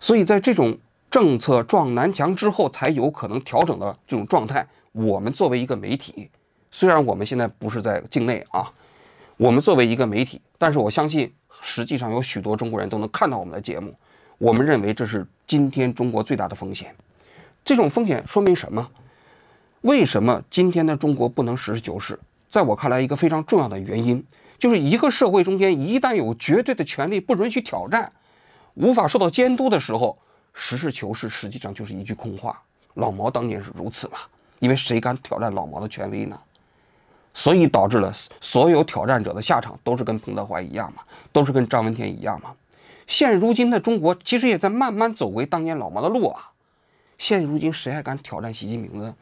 [0.00, 0.76] 所以在这种
[1.10, 4.66] 政策撞南墙之后，才有可能调整的这种状态。
[4.92, 6.30] 我们作为一个媒体，
[6.70, 8.72] 虽然我们现在不是在境内啊，
[9.36, 13.94] 我们作为一个媒体，但是我相信，实际上有许多中国人都能看到我们的节目。
[14.38, 16.94] 我们认为这是今天中国最大的风险。
[17.64, 18.90] 这种风险说明什么？
[19.86, 22.18] 为什么今天的中国不能实事求是？
[22.50, 24.26] 在我看来，一个非常重要的原因，
[24.58, 28.10] 就是一个社会中间一旦有绝对的权利不允许挑战，
[28.74, 30.18] 无法受到监督的时候，
[30.52, 32.60] 实事求是实际上就是一句空话。
[32.94, 34.18] 老毛当年是如此嘛？
[34.58, 36.36] 因为谁敢挑战老毛的权威呢？
[37.32, 42.52] 所以导致了所有挑战者的下场都是跟彭德怀一样嘛，都是跟张闻天一样嘛。
[43.06, 46.50] 现如今的中国其实也在慢慢走回当年老毛的路啊。
[47.18, 49.14] 现如今，谁还敢挑战习近平呢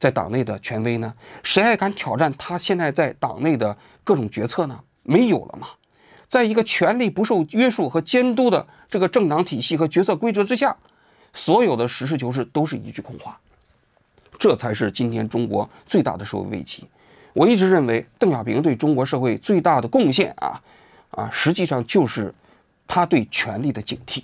[0.00, 1.14] 在党内的权威呢？
[1.42, 4.80] 谁还敢挑战他现在在党内的各种决策呢？
[5.02, 5.68] 没有了嘛！
[6.26, 10.74] 在一个权力不受约束和监督的这个政党体系和决策规则之下，
[11.34, 13.38] 所有的实事求是都是一句空话。
[14.38, 16.88] 这才是今天中国最大的社会危机。
[17.34, 20.62] 我一直认为，邓小平对中国社会最大的贡献啊
[21.10, 22.32] 啊，实际上就是
[22.86, 24.22] 他对权力的警惕。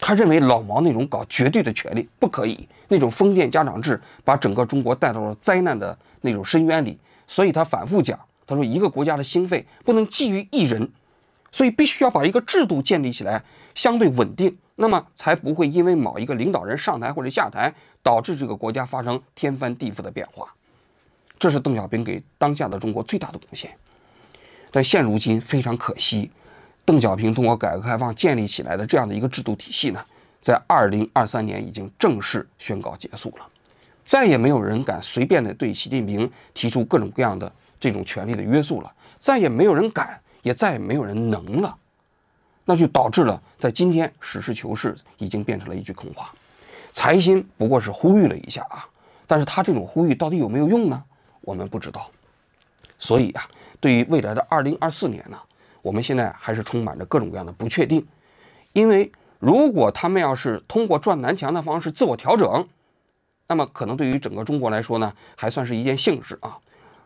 [0.00, 10.90] 他认为老毛那种搞绝对的权利不可以，那种封建家长制把整个中国带到了灾难的那种深渊里，所以他反复讲，他说一个国家的兴废不能基于一人，
[11.52, 20.54] 所以必须要把一个制度建立起来，相对稳定，那么才不会因为某一个领导人上台或者下台，导致这个国家发生天翻地覆的变化。
[21.38, 23.70] 这是邓小平给当下的中国最大的贡献，
[24.70, 26.30] 但现如今非常可惜。
[26.90, 30.04] 邓小平通过改革开放建立起来的这样的一个制度体系呢，
[30.42, 33.46] 在二零二三年已经正式宣告结束了，
[34.04, 41.76] 再也没有人敢随便的对习近平提出各种各样的这种权力的约束了，再也没有人敢，也再也没有人能了，
[42.64, 46.34] 那就导致了在今天实事求是已经变成了一句空话。
[46.92, 48.84] 财新不过是呼吁了一下啊，
[49.28, 51.00] 但是他这种呼吁到底有没有用呢？
[51.42, 52.10] 我们不知道。
[52.98, 53.48] 所以啊，
[53.78, 55.38] 对于未来的二零二四年呢？
[55.82, 58.06] 我们现在还是充满着各种各样的不确定，
[58.72, 62.68] 因为如果他们要是通过撞南墙的方式自我调整，
[63.46, 66.58] 那么可能对于整个中国来说呢，还算是一件幸事啊。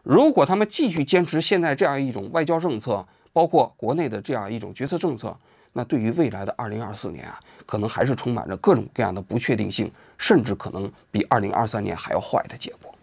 [0.02, 5.36] 如果他们继续坚持现在这样一种外交政策，包括国内的这样一种决策政策，
[5.72, 12.94] 那对于未来的二零二四年啊，可能还是充满着各种各样的不确定性，甚至可能比二零二三年还要坏的结果。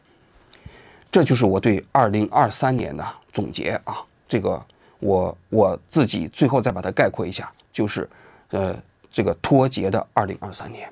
[1.10, 4.62] 这就是我对二零二三年的总结啊，这个。
[5.02, 8.10] 我我自己最后再把它概括一下，就是，
[8.52, 8.74] 呃，
[9.12, 10.90] 这个脱节的二零二三年。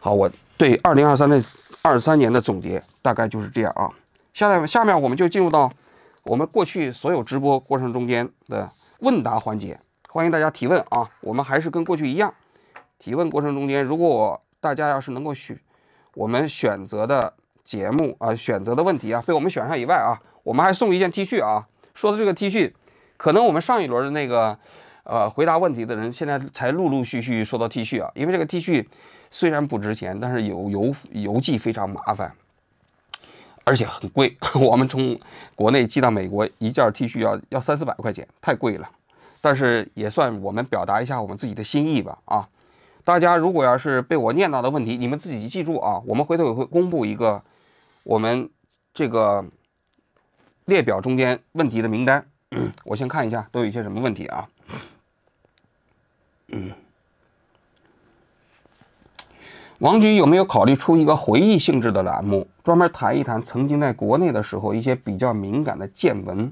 [0.00, 1.42] 好，我对二零二三的
[1.82, 3.90] 二三年的总结大概就是这样啊。
[4.32, 5.70] 下面下面我们就进入到
[6.22, 8.68] 我们过去所有直播过程中间的
[9.00, 11.08] 问答环节，欢迎大家提问啊。
[11.20, 12.32] 我们还是跟过去一样，
[12.98, 15.58] 提问过程中间，如果我大家要是能够选
[16.14, 21.66] 我们选择的节目啊，选择的问题啊被我们选上以外啊，我们还送一件 T 恤啊。
[21.94, 22.72] 说的这个 T 恤，
[23.18, 24.58] 可能我们上一轮的那个，
[25.02, 28.86] 呃，回答问题的人现在才陆陆续续收到 T 恤啊，因为这个 T 恤
[29.30, 32.32] 虽然不值钱，但是邮邮邮寄非常麻烦，
[33.64, 34.34] 而且很贵。
[34.54, 35.18] 我们从
[35.54, 38.88] 国内寄到美国，一件 T 恤要要三四百块钱，太贵了。
[39.40, 42.48] 但是也算我们表达一下我们自己的心意吧啊！
[43.04, 47.40] 大家如果要是被我念到的问题，你们自己记住啊，我们回头也会公布一个
[48.02, 48.50] 我们
[48.92, 49.44] 这个
[50.64, 52.26] 列表中间问题的名单。
[52.84, 54.48] 我先看一下都有一些什么问题啊？
[56.48, 56.72] 嗯，
[59.78, 66.50] 王局有没有考虑出一个回忆性质的栏目，专门谈一谈曾经在国内的时候一些比较敏感的见闻？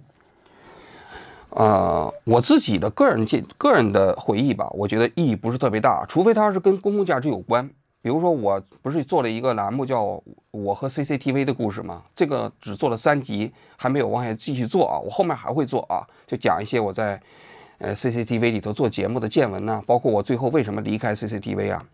[1.50, 7.70] 呃，我自己的个人见个人的回忆吧，我觉得意义不是特别大，除非它是跟公共价值有关。
[8.06, 10.04] 比如说，我不是做了一个栏目叫
[10.52, 12.04] 《我和 CCTV 的故事》吗？
[12.14, 14.94] 这个只做了三集，还没有往下继续做啊。
[15.00, 17.20] 我后面还会做啊，就讲一些我在。
[17.78, 21.84] 呃，CCTV 里头做节目的见闻呢，包括我最后为什么离开 CCTV 啊？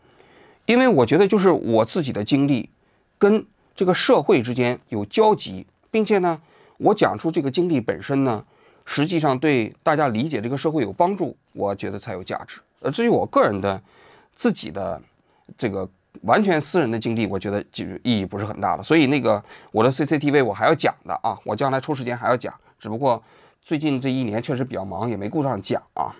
[0.66, 2.68] 因为我觉得就是我自己的经历
[3.16, 6.38] 跟这个社会之间有交集，并且呢，
[6.76, 8.44] 我讲出这个经历本身呢，
[8.84, 12.60] 实际上对大家理解这个社会有帮助，我觉得才有价值。
[12.80, 13.82] 呃，至于我个人的
[14.36, 15.00] 自己的
[15.56, 15.88] 这个
[16.20, 18.82] 完全私人的经历，我觉得就意义不是很大了。
[18.82, 23.22] 所以那个我的 CCTV 我还要讲的啊，我将来抽时间还要讲，只不过。
[23.64, 26.10] 最近这一年确实比较忙，也没顾上讲啊。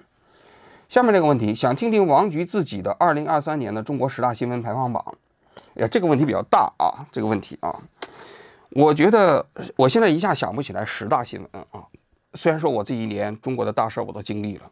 [0.88, 5.04] 下面这个问题，想听听王局自己的二零二三年的中国十大新闻排行榜。
[5.74, 7.74] 哎呀，这个问题比较大啊，这个问题啊，
[8.70, 11.82] 我觉得我现在一下想不起来十大新闻啊。
[12.34, 14.70] 虽然说我这一年中国的大事我都经历了，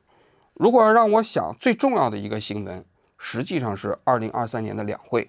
[0.55, 2.85] 如果让我想最重要的一个新闻，
[3.21, 5.29] 实际上是二零二三年的两会，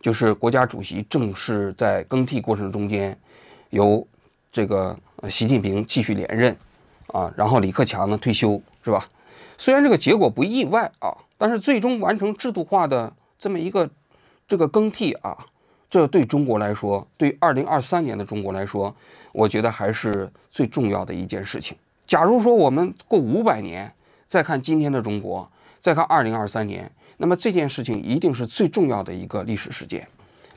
[0.00, 3.16] 就是国家主席正式在更替过程中间
[3.70, 4.06] 由。
[4.54, 4.94] 这个
[5.30, 6.54] 习近平继续连任，
[7.06, 9.08] 啊，然后李克强呢退休，是吧？
[9.56, 13.88] 虽然这个结果不意外啊，但是最终完成制度化的这么一个
[14.46, 15.46] 这个更替啊，
[15.88, 18.94] 这对中国来说，对二零二三年的中国来说，
[19.32, 21.74] 我觉得还是最重要的一件事情。
[22.06, 23.90] 假如说我们过五百年
[24.28, 25.50] 再看今天的中国，
[25.82, 30.08] 再看二零二三年，那么这件事情一定是最重要的一个历史事件，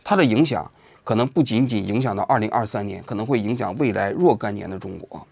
[0.06, 0.72] 它的影响。
[1.04, 5.28] 可能不仅仅影响到二零二三年，可能会影响未来若干年的中国，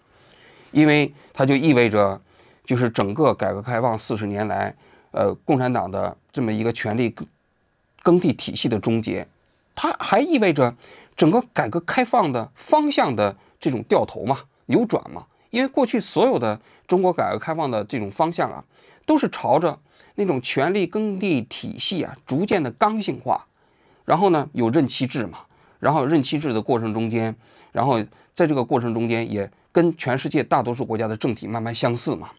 [0.70, 2.20] 因为它就意味着，
[2.64, 4.72] 就是整个改革开放四十年来，
[5.10, 7.26] 呃，共产党的这么一个权力更
[8.04, 9.26] 更替体系的终结，
[9.74, 10.72] 它还意味着
[11.16, 15.26] 整个改革开放的方向的这种掉头嘛、扭转嘛。
[15.50, 18.62] 因为过去所有的中国改革开放的这种方向啊，
[19.04, 19.76] 都是朝着
[20.14, 23.46] 那种权力耕地体系啊逐渐的刚性化，
[24.04, 25.40] 然后呢有任期制嘛。
[25.80, 27.36] 然后任期制的过程中间，
[27.70, 28.02] 然后
[28.34, 32.30] 在这个过程中间也跟全世界大多数国家的政体慢慢相似嘛。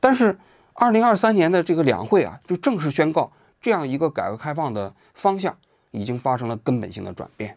[0.00, 0.36] 但是，
[0.72, 5.56] 二零二三年的这个两会啊，就正式宣告这样一个改革开放的方向
[5.92, 7.56] 已经发生了根本性的转变，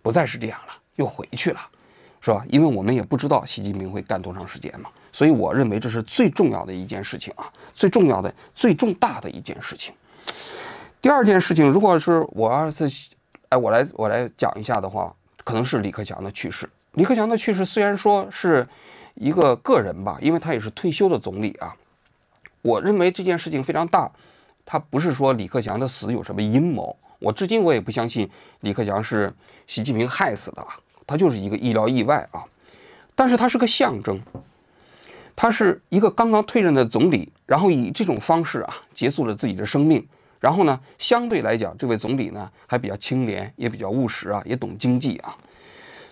[0.00, 1.60] 不再是这样了，又回去了，
[2.20, 2.44] 是吧？
[2.48, 9.94] 因为我们也不知道习近平会干多长时间嘛，所以我认为这是最重要的一件事情啊，最重要的、最重大的一件事情。
[11.00, 12.90] 第二件事情，如果是我要是。
[13.48, 16.68] 哎，我来我来讲一下的话，可能是李克强的去世。
[16.94, 18.66] 李克强的去世虽然说是
[19.14, 21.72] 一个个人吧，因为他也是退休的总理啊。
[22.60, 24.10] 我认为这件事情非常大，
[24.64, 26.96] 他不是说李克强的死有什么阴谋。
[27.20, 28.28] 我至今我也不相信
[28.62, 29.32] 李克强是
[29.68, 30.76] 习近平害死的啊，
[31.06, 32.42] 他就是一个医疗意外啊。
[33.14, 34.20] 但是他是个象征，
[35.36, 40.04] 他是一个刚刚退任的总理，然后以这种方式啊结束了自己的生命。
[40.38, 45.36] 然后呢，相对来讲，这位总理呢还比较清廉，也比较务实啊，也懂经济啊，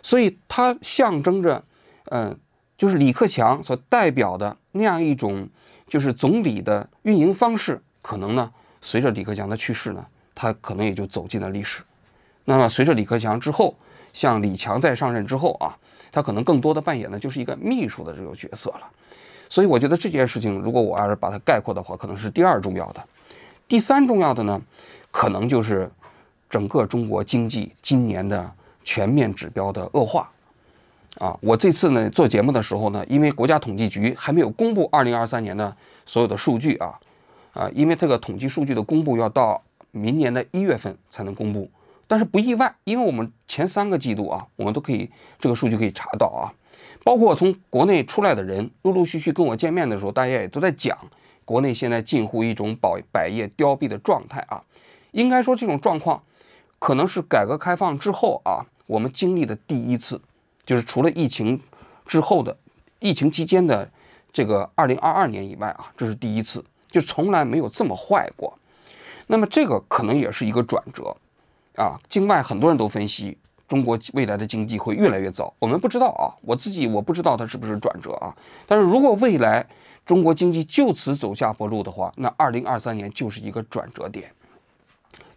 [0.02, 1.62] 所以他象征着，
[2.06, 2.37] 嗯，
[2.76, 5.48] 就是李克强所代表的那样一种，
[5.87, 11.82] 就是总理的运营方式，可能呢，随着李克强的去世呢，他可能也就走进了历史。
[12.46, 13.76] 那么随着李克强之后，
[14.12, 15.76] 像李强在上任之后啊，
[16.10, 18.90] 他可能更多的扮演的就是一个秘书的这个角色了。
[19.48, 23.02] 所以我觉得这件事情，如果我要是把它概括的话，可能是第二重要的。
[23.66, 24.61] 第三重要的呢，
[25.11, 25.90] 可能就是
[26.50, 28.50] 整个中国经济今年的
[28.85, 30.30] 全面指标的恶化，
[31.18, 36.98] 啊，我这次呢做节目的时候呢，因为国家统计局还没有公布二零二三年的所有的数据啊，
[37.54, 41.70] 啊，因为这个统计数据的公布要到明年的一月份才能公布，
[42.07, 46.52] 但是不意外，因为我们前三个季度啊，我们都可以这个数据可以查到啊，
[47.04, 50.98] 包括从国内出来的人陆陆续续跟我见面的时候，大家也都在讲。
[51.44, 54.64] 国内现在近乎一种百百业凋敝的状态啊，
[55.10, 56.22] 应该说这种状况
[56.78, 60.18] 可能是改革开放之后啊，我们经历的第一次，
[60.64, 61.60] 就是除了疫情
[62.06, 62.56] 之后的
[62.98, 63.86] 疫情期间的
[64.32, 68.58] 这个二零二二年以外啊，这是第一次，就从来没有这么坏过。
[69.26, 71.14] 那么这个可能也是一个转折，
[71.76, 73.36] 啊，境外很多人都分析
[73.74, 78.32] 中国未来的经济会越来越糟，我们不知道啊，我自己我不知道它是不是转折啊。
[78.68, 79.66] 但是如果未来
[80.06, 84.30] 中国经济就此走下坡路的话，那二零二三年就是一个转折点。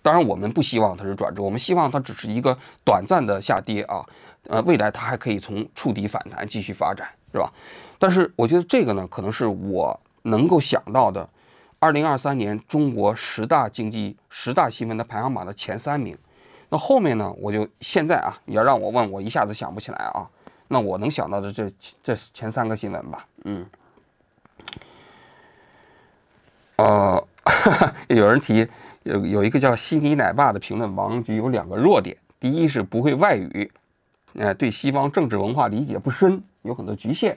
[0.04, 4.06] 当然，我们不希望它是转折，我们希望它只是一个短暂的下跌啊，
[4.44, 7.52] 呃，未来它还可以从触底反弹继续发展，是吧？
[7.98, 11.28] 但是我觉得这个呢，可能是我能够想到的。
[11.80, 16.16] 二零二三年中国十大经济十大新闻的排行榜的前三名，
[16.70, 17.34] 那后面呢？
[17.40, 20.28] 我就现在啊，你要让我问我一下子想不起来啊。
[20.68, 21.72] 那我能想到的这
[22.04, 23.66] 这前三个新闻吧，嗯，
[26.76, 27.28] 呃，
[28.10, 28.68] 有人提
[29.04, 33.72] 有有一个叫悉尼奶爸的评论，王局有两个弱点，第一是不会外语，
[34.34, 37.36] 呃，对西方政治文化理解不深，有很多局限；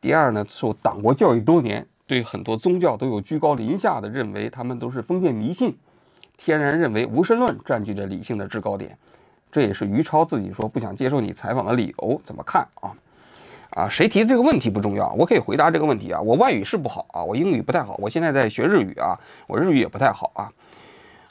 [0.00, 1.86] 第二呢，受党国教育多年。
[2.06, 5.78] 对很多宗教都有居高临下的认为，他们都是封建迷信，
[6.42, 8.96] 天然认为无神论占据着理性的制高点，
[9.52, 12.18] 这也是于超自己说不想接受你采访的理由。
[12.24, 12.96] 怎么看啊？
[13.72, 16.18] 啊，谁提的这个问题不重要，我可以回答这个问题啊。
[16.18, 20.52] 我外语是不好啊，我英语不太好，我现在在学日语啊，我日语也不太好啊，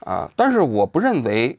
[0.02, 1.58] 啊，但是我不认为，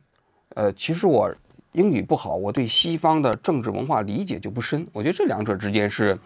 [0.54, 1.34] 呃，其实我
[1.72, 4.86] 英语不好，我对西方的政治文化理解就不深。
[4.92, 6.16] 我觉得这两者之间是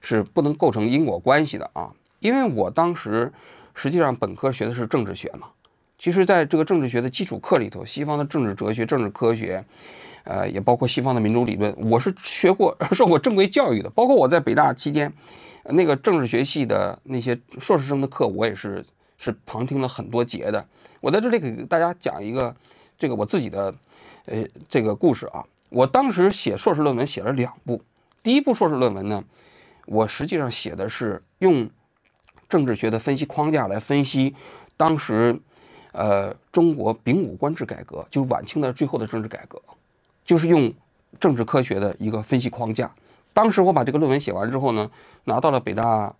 [0.00, 1.90] 是不能构成因果关系的啊。
[2.20, 3.32] 因为我当时
[3.74, 5.48] 实际上本科学的是政治学嘛，
[5.98, 9.64] 其实在这个政治学的基础课里头，西方的政治哲学、政治科学，
[10.24, 13.90] 呃，也包括西方的民主理论，我是学过、 受过正规教育的。
[13.90, 15.12] 包括我在北大期间，
[15.64, 18.84] 那个政治学系的那些硕士生的课，我也是
[19.18, 20.64] 是旁听了很多节的。
[21.00, 22.54] 我在这里给大家讲一个
[22.96, 23.74] 这个我自己的
[24.26, 25.44] 呃这个故事啊。
[25.68, 27.82] 我当时写硕士论文写了两部，
[28.22, 29.24] 第一部硕士论文呢，
[29.86, 31.68] 我实际上写的是用。
[32.48, 34.34] 政治学的分析框架来分析
[34.78, 35.38] 当时，
[35.92, 39.60] 呃，中国丙午官制改革，就是晚清的最后的政治改革，
[40.24, 40.72] 就是用
[41.18, 42.90] 政治科学的一个分析框架。
[43.32, 44.90] 当时我把这个论文写完之后呢，
[45.24, 46.12] 拿到了北大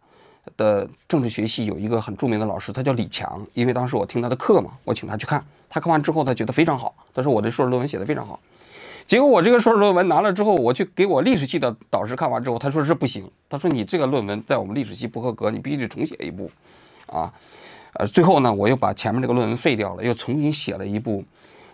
[0.57, 8.41] 的政治学系有一个很著名的老师，他叫李强，因为当时我听他的课嘛，我请他去看，他看完之后他觉得非常好，他说我的硕士论文写的非常好。
[9.07, 16.51] 结果我这个硕士论文拿了之后，我去给我历史系的导师看完之后，他说这不行，他说你这个论文在我们历史系不合格，你必须得重写一部，
[17.07, 17.33] 啊，
[17.95, 21.25] 呃，最后呢，我又把前面这个论文废掉了，又重新写了一部，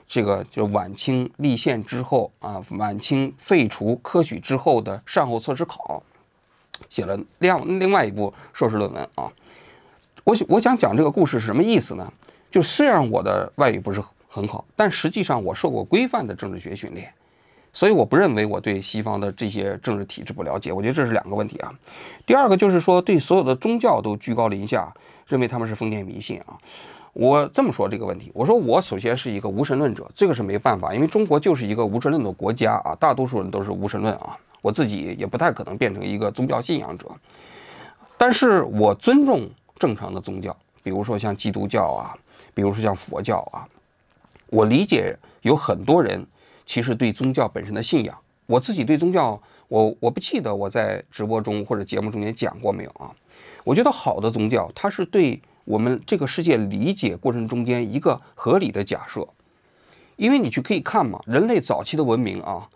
[0.06, 6.02] 这个就晚清立宪之后啊，晚清废除科举之后的善后测试考，
[6.88, 9.30] 写了另另外一部硕士论文啊。
[10.22, 12.12] 我我想讲这个故事是什么意思呢？
[12.50, 17.12] 就虽然我的外语不是很好，但实际上我受过规范的政治学训练。
[17.76, 21.74] 所以我不认为我对西方的这些政治体制不了解，我觉得这是两个问题啊。
[22.24, 24.94] 第二个就是说对所有的宗教都居高临下，
[25.26, 26.58] 认为他们是封建迷信啊。
[27.12, 34.36] 我这么说这个问题，我说我首先是一个无神论者，这个是没办法，因为中国就是一个无神论的国家啊，大多数人都是无神论啊。
[34.60, 37.06] 我自己也不太可能变成一个宗教信仰者，
[38.16, 42.16] 但是我尊重正常的宗教，比如说像基督教啊，
[42.54, 43.68] 比如说像佛教啊，
[44.48, 46.26] 我理解有很多人。
[46.66, 53.12] 其实对宗教本身的信仰，我自己对宗教，我我不记得我在直播中或者节目中间讲过没有啊？
[53.64, 59.26] 我觉得好的宗教，它是对我们这个世界理解过程中间一个合理的假设。
[60.16, 62.68] 因为你去可以看嘛，人类早期的文明啊，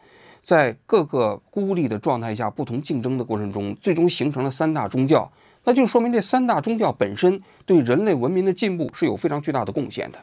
[0.42, 5.30] 在各个孤立的状态下，不同竞争的过程中，最终形成了三大宗教，
[5.62, 10.18] 那就说明这三大宗教本身对人类文明的进步是有非常巨大的贡献的。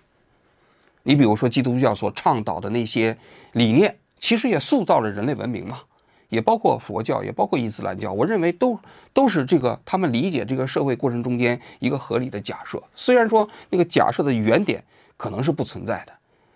[1.04, 3.16] 你比如说基督教所倡导的那些
[3.54, 5.82] 理念，其实也塑造了人类文明嘛，
[6.30, 8.12] 也包括佛教，也包括伊斯兰教。
[8.12, 8.80] 我认为都
[9.14, 12.82] 都是这个他们理解这个社会过程中间一个合理的假设。
[12.96, 14.84] 虽然说那个假设的原点
[15.18, 16.14] 可能是不存在的，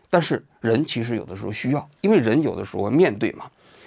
[0.09, 3.45] 但是人其实有的时候需要，因为人有的时候面对嘛，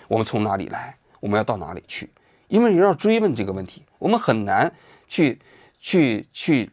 [0.09, 2.09] 我们从哪里来，我们要到哪里去？
[2.49, 4.72] 因为你要追问这个问题，我们很难
[5.09, 5.39] 去
[5.80, 6.70] 去去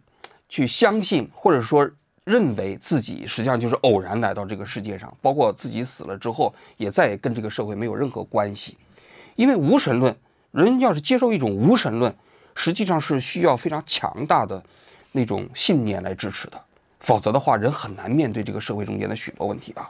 [0.47, 1.89] 去相信，或者说。
[2.25, 8.77] 认为自己实际上就是偶然来到这个世界上，包括自己死了之后，也再跟这个社会没有任何关系。
[9.39, 10.13] 因为无神论，
[10.51, 12.13] 人要是接受一种无神论，
[12.55, 14.61] 实际上是需要非常强大的
[15.13, 16.61] 那种信念来支持的，
[16.99, 19.89] 否则的话，人很难面对这个社会中间的许多问题啊。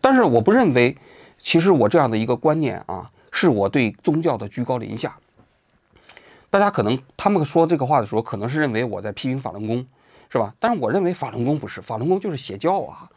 [0.00, 0.96] 但是我不认为，
[1.38, 5.14] 其实我这样的一个观念啊，是我对宗教的居高临下。
[6.48, 9.86] 大家可能他们说这个话的时候，可能是认为我在批评法轮功。
[10.30, 10.54] 是吧？
[10.58, 13.08] 但是我认为法轮功不是，法轮功就是邪教啊，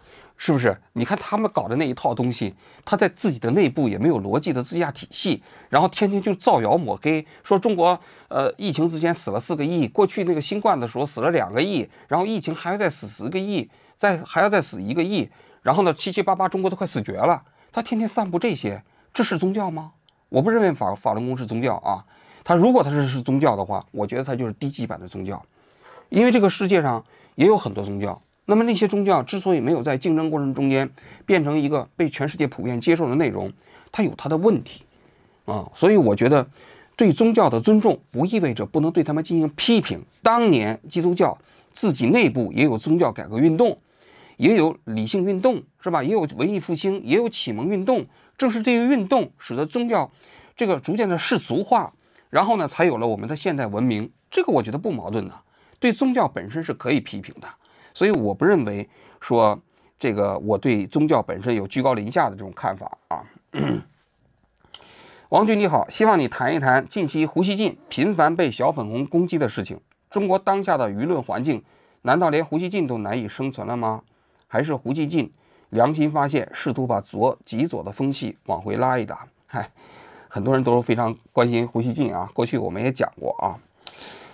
[0.44, 0.76] 是不是？
[0.94, 13.70] 你看他们搞的那一套东西，他在自己的内部也没有逻辑的自洽体系，然后天天就造谣抹黑，说中国呃疫情之间死了四个亿，过去那个新冠的时候死了两个亿，然后疫情还要再死十个亿，
[14.00, 15.30] 再还要再死一个亿，
[15.62, 18.82] 然后呢七七八八中国都快死绝了，他天天散布这些，
[19.14, 19.92] 这是宗教吗？
[20.30, 22.04] 我不认为法法轮功是宗教啊，
[22.44, 25.46] 他如果他是是宗教的话，我觉得他就是低级版的宗教，
[26.10, 28.20] 因为这个世界上也有很多宗教。
[28.46, 30.90] 那么那些宗教之所以没有在竞争过程中间
[31.26, 33.54] 变成一个被全世界普遍接受的内容，
[33.92, 34.84] 它有它的问题，
[35.46, 36.46] 啊，所以我觉得
[36.96, 40.04] 对宗教的尊重不意味着不能对他们进行批评。
[40.22, 41.38] 当年基督教
[41.72, 43.78] 自己内部也有宗教改革运动，
[44.38, 46.04] 也有理性运动，是吧？
[46.04, 48.06] 也有文艺复兴，也有启蒙运动。
[48.38, 50.12] 正是这些运动使得宗教
[50.56, 51.94] 这个逐渐的世俗化，
[52.32, 54.12] 然后呢，才有了我们的现代文明。
[54.32, 55.36] 这个我觉得不矛盾的，
[55.80, 57.48] 对宗教本身是可以批评的。
[57.94, 58.90] 所以我不认为
[59.20, 59.60] 说
[60.00, 63.24] 这个我对宗教本身有居高临下的这种看法啊。
[65.30, 69.80] 王军你好，希望你谈一谈近期胡锡进频繁被小粉红攻击的事情。
[70.10, 71.64] 中国当下的舆论环境，
[72.02, 74.04] 难道连胡锡进都难以生存了吗？
[74.48, 75.32] 还是胡锡进
[75.70, 79.26] 良心发现，试图把左极左的风气往回拉一拉？
[79.48, 79.72] 嗨，
[80.28, 82.30] 很多人都非常关心胡锡进啊。
[82.34, 83.56] 过去我们也讲过啊。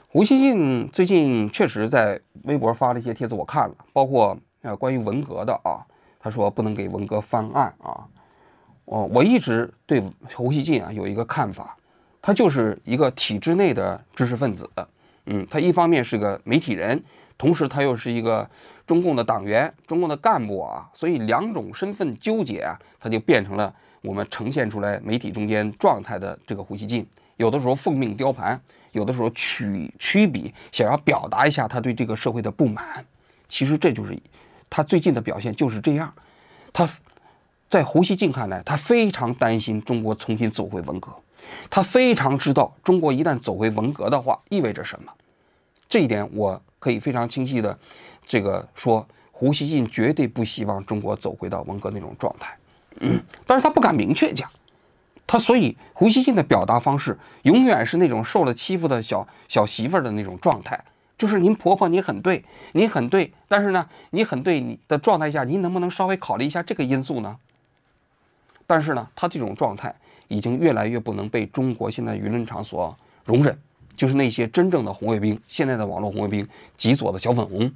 [0.09, 5.83] 胡锡进最近确实在微博发了一些帖子，我看了，包括呃关于文革的啊，
[6.17, 8.07] 他说不能给文革翻案啊。
[8.85, 10.01] 我我一直对
[10.33, 11.75] 胡锡进啊有一个看法，
[12.21, 14.69] 他就是一个体制内的知识分子，
[15.25, 17.03] 嗯，他一方面是个媒体人，
[17.37, 18.49] 同时他又是一个
[18.87, 27.05] 中共的党员、中共的干部啊，所以两种身份纠结啊，他就变成了我们呈现出来媒体中间状态的这个胡锡进，
[27.35, 28.59] 有的时候奉命雕盘。
[28.91, 33.05] 有的时候取曲笔，想要表达一下他对这个社会的不满，
[33.47, 34.17] 其实这就是
[34.69, 36.13] 他最近的表现就是这样。
[36.73, 36.89] 他
[37.69, 41.11] 在胡锡进看来，他非常担心中国重新走回文革，
[41.69, 45.11] 他非常知道中国一旦走回文革的话意味着什么。
[45.89, 47.77] 这一点我可以非常清晰的
[48.25, 52.57] 这个说，胡锡进绝对不希望中国走回到文革那种状态，
[53.45, 54.49] 但是他不敢明确讲。
[55.27, 60.81] 他所以胡锡进的表达方式永远是那种受了欺负的小小媳妇儿的那种状态，
[61.17, 67.37] 就是您婆婆你很对，你很对，但是呢，你很对你的状态下，您能不能稍微考虑一下这个因素呢？
[68.65, 69.93] 但是呢，他这种状态
[70.29, 73.59] 已经越来越不能被中国现在舆论场所容忍，
[73.97, 76.47] 就是那些真正的红卫兵，现在的网络红卫兵，
[76.77, 77.69] 极左的小粉红，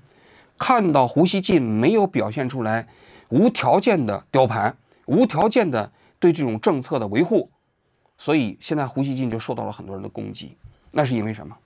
[0.57, 2.87] 看到胡锡进没有表现出来
[3.27, 4.73] 无条件的雕盘，
[5.05, 5.91] 无条件的。
[6.21, 7.49] 对这种政策的维护，
[8.17, 10.55] 所以现在胡锡进就受到了很多人的攻击。
[10.91, 11.57] 那是因为什么？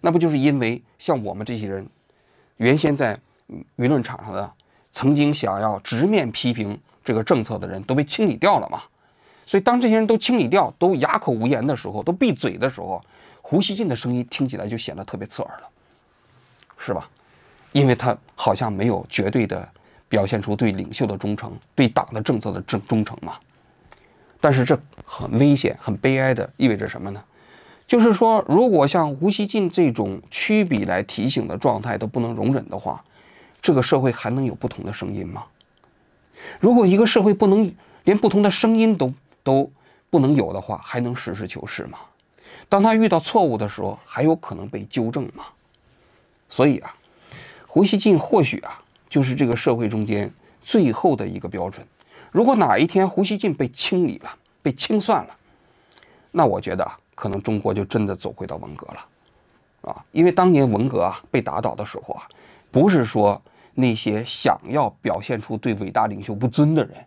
[0.00, 1.86] 那不就是因为像我们这些人，
[2.58, 3.18] 原先在
[3.76, 4.50] 舆论场上的
[4.92, 8.82] 曾经想要直面批评这个政策的人都被清理掉了嘛？
[9.44, 13.04] 所以当这些人都清理掉，都哑口无言的时候，都闭嘴的时候，
[13.42, 15.68] 胡锡进的声音听起来就显得特别刺耳了，
[16.78, 17.08] 是吧？
[17.72, 19.68] 因为他好像没有绝对的
[20.08, 23.36] 表现出对领袖的忠诚，对党的政策的忠忠诚嘛。
[24.46, 27.20] 但是这很危险、很悲哀的，意味着什么呢？
[27.84, 33.04] 就是说，如果像胡锡进这种曲笔来提醒的状态都不能容忍的话，
[33.60, 35.46] 这个社会还能有不同的声音吗？
[36.60, 37.74] 如果一个社会不能
[38.04, 39.68] 连不同的声音都都
[40.10, 41.98] 不能有的话，还能实事求是吗？
[42.68, 45.46] 当他遇到错误的时候，还有可能被纠正吗？
[46.48, 46.94] 所以啊，
[47.66, 50.32] 胡锡进或许啊，就是这个社会中间
[50.62, 51.84] 最后的一个标准。
[52.36, 54.30] 如果哪一天胡锡进被清理了、
[54.60, 55.34] 被清算了，
[56.30, 62.28] 那我觉得可能中国就真的走回到文革了，啊，因为当年文革啊被打倒的时候啊，
[62.70, 63.40] 不是说
[63.72, 67.06] 那些想要表现出对伟大领袖不尊的人，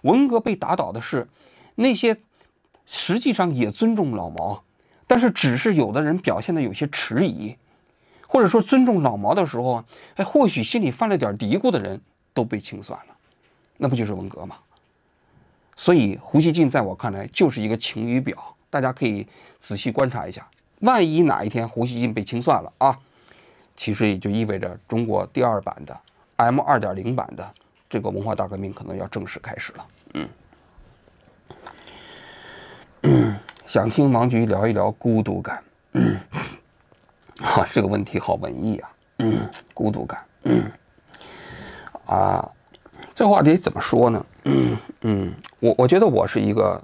[0.00, 1.28] 文革被打倒的是
[1.74, 2.16] 那些
[2.86, 4.62] 实际上也尊重老毛，
[5.06, 7.54] 但是只是有的人表现的有些迟疑，
[8.26, 9.84] 或者说尊重老毛的时候，
[10.14, 12.00] 哎，或许心里犯了点嘀咕的人
[12.32, 13.15] 都被清算了。
[13.76, 14.56] 那不就是文革吗？
[15.78, 19.26] 所以胡锡进在我看来就是一个晴雨表，大家可以
[19.60, 20.48] 仔细观察一下。
[20.80, 22.98] 万一哪一天胡锡进被清算了啊，
[23.76, 25.94] 其实也就意味着中国第二版的
[26.36, 27.46] M 二点零版的
[27.90, 29.86] 这个文化大革命可能要正式开始了。
[33.02, 35.62] 嗯，想听王局聊一聊孤独感。
[35.92, 36.18] 嗯，
[37.42, 38.90] 啊，这个问题好文艺啊。
[39.18, 40.24] 嗯，孤独感。
[40.44, 40.72] 嗯，
[42.06, 42.50] 啊。
[43.16, 44.26] 这话题怎么说呢？
[45.00, 46.78] 嗯，我我觉得我是一个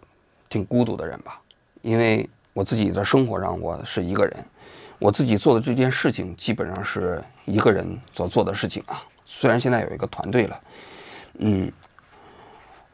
[0.48, 1.38] 挺孤独的人吧，
[1.82, 4.42] 因为我自己在生活上我是一个人，
[4.98, 9.02] 我自己做的这件事情基本上是一个人所做的事情啊。
[9.26, 10.60] 虽然现在有一个团队了，
[11.40, 11.70] 嗯，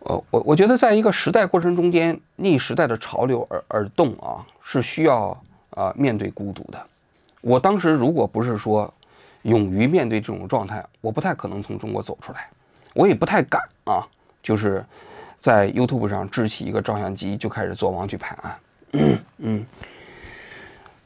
[0.00, 6.86] 呃，我我觉得在一个时代过程中间，逆时代的潮流而而动啊，是需要啊面对孤独的。
[7.40, 8.92] 我当时如果不是说
[9.42, 12.48] 勇于面对这种状态，我不太可能从中国走出来，
[12.94, 14.06] 我也不太敢啊，
[14.42, 14.84] 就是
[15.40, 18.60] 在 YouTube 上支起一个照相机就开始做王去拍案。
[19.38, 19.66] 嗯，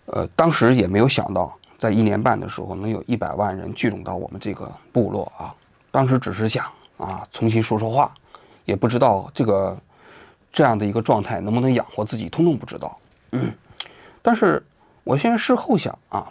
[0.07, 5.55] 呃，当时也没有想到，在一年半的时候能有一百万人聚拢到我们这个部落啊。
[5.91, 6.64] 当时只是想
[6.97, 8.12] 啊，重新说说话，
[8.64, 9.76] 也不知道这个
[10.53, 12.99] 这样的一个状态能不能养活自己，通通不知道。
[13.33, 13.53] 嗯
[14.22, 14.62] 但是
[15.03, 16.28] 我现在事后想啊，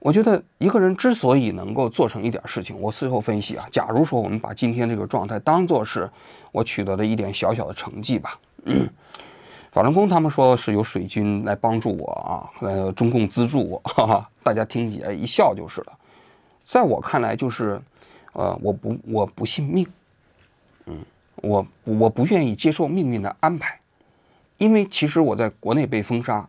[0.00, 6.10] 我觉得一个人之所以能够做成一点事情，我事后分析啊，假如说我们把今天这个状态当做是
[6.52, 8.38] 我取得的一点小小的成绩吧。
[8.64, 8.88] 嗯
[9.72, 15.92] 法轮功他们说是有水军来帮助我啊，呃，中共资助我，哈哈，大家听起来一笑就是了。
[16.64, 17.80] 在我看来，就是，
[18.32, 19.86] 呃，我不我不信命，
[20.86, 20.98] 嗯，
[21.36, 23.78] 我我不愿意接受命运的安排，
[24.58, 26.48] 因为其实我在国内被封杀，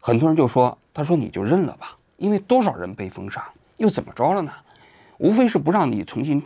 [0.00, 3.44] 很多人就说，他说你就认了吧，因为多少人被封杀，
[3.76, 4.52] 又怎么着了呢？
[5.18, 6.42] 无非是不让你重新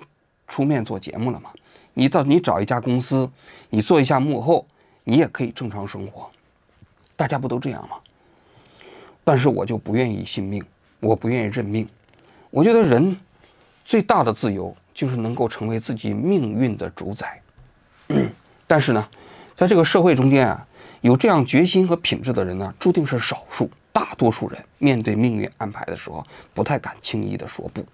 [0.46, 1.50] 出面做节目了嘛。
[1.94, 3.30] 你到你找一家公司，
[3.70, 4.66] 你做一下幕后。
[5.04, 6.28] 你也可以正常生活，
[7.16, 7.96] 大家不都这样吗？
[9.24, 10.62] 但是我就不愿意信命，
[11.00, 11.88] 我不愿意认命。
[12.50, 13.16] 我觉得人
[13.86, 17.40] 最大的自由就是能够成为自己命运的主宰。
[18.66, 19.08] 但是呢，
[19.56, 20.66] 在这个社会中间啊，
[21.00, 23.70] 有这样决心和品质的人呢，注定是少数。
[23.98, 26.24] 大多数人面对命运安排的时候，
[26.54, 27.84] 不太敢轻易的说不。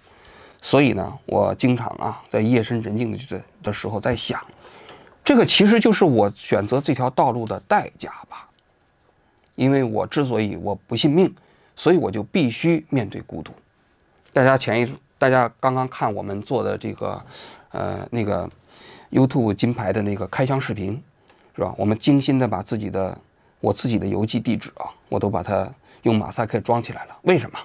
[0.61, 4.39] 所以呢，我经常啊，在夜深人静的的时候在想。
[5.23, 8.47] 这个其实就是我选择这条道路的代价吧，
[9.55, 11.33] 因为我之所以我不信命，
[11.75, 13.51] 所以我就必须面对孤独。
[14.31, 17.19] 大家前一大家刚刚看我们做的这个，
[17.71, 18.47] 呃，那个
[19.09, 21.01] YouTube 金牌的那个开箱视频，
[21.55, 21.73] 是吧？
[21.75, 23.17] 我们精心的把自己的
[23.59, 25.67] 我自己的邮寄地址啊，我都把它
[26.05, 27.17] 用马赛克装起来了。
[27.23, 27.59] 为什么？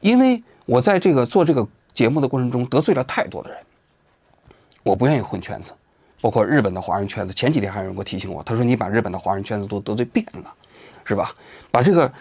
[0.00, 3.58] 因为我在这个做这个节目的过程中得罪了太多的人，
[4.82, 5.72] 我不愿意混圈子。
[6.20, 10.54] 包括日本的华人圈子，前几天还有人给我提醒我，他说你把日本的华人圈子都得罪遍了，
[11.04, 11.34] 是吧？
[11.72, 12.12] 把这个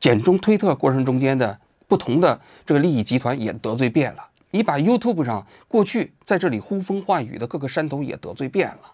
[0.00, 1.56] 简中推特过程中间的
[1.86, 8.92] 不同的这个利益集团也得罪遍了，你把 YouTube 上过去在这里呼风唤雨的各个山头也得罪遍了，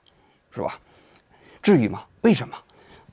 [0.51, 0.79] 是吧？
[1.63, 2.03] 至于吗？
[2.21, 2.55] 为什么？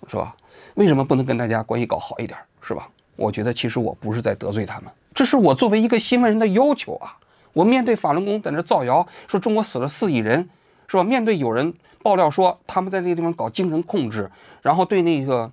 [0.09, 0.35] 是吧？
[0.73, 2.37] 为什么不能跟大家关系搞好一点？
[2.67, 2.89] 是吧？
[3.15, 7.17] 我觉得其实我不是在得罪他们，这是我作为一个新闻人的要求啊！
[7.53, 10.49] 我面对法轮功在那造谣说中国死了四亿人。
[10.89, 11.03] 是吧？
[11.03, 15.51] 面对有人爆料说他们在那个地方搞精神控制，然后对那个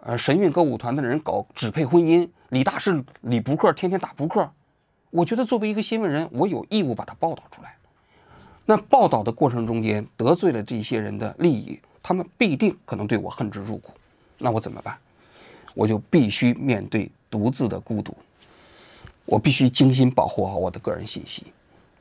[0.00, 4.48] 呃神韵歌舞团的人搞指配婚姻，李大师李扑克天天打扑克，
[5.10, 7.74] 我觉得作为一个新闻人，我有义务把它报道出来。
[8.66, 13.90] 那报道的过程中间得罪了这些人的利益，他们必定可能对我恨之入骨。
[14.38, 14.96] 那我怎么办？
[15.78, 18.12] 我就必须面对独自的孤独，
[19.24, 21.52] 我必须精心保护好我的个人信息，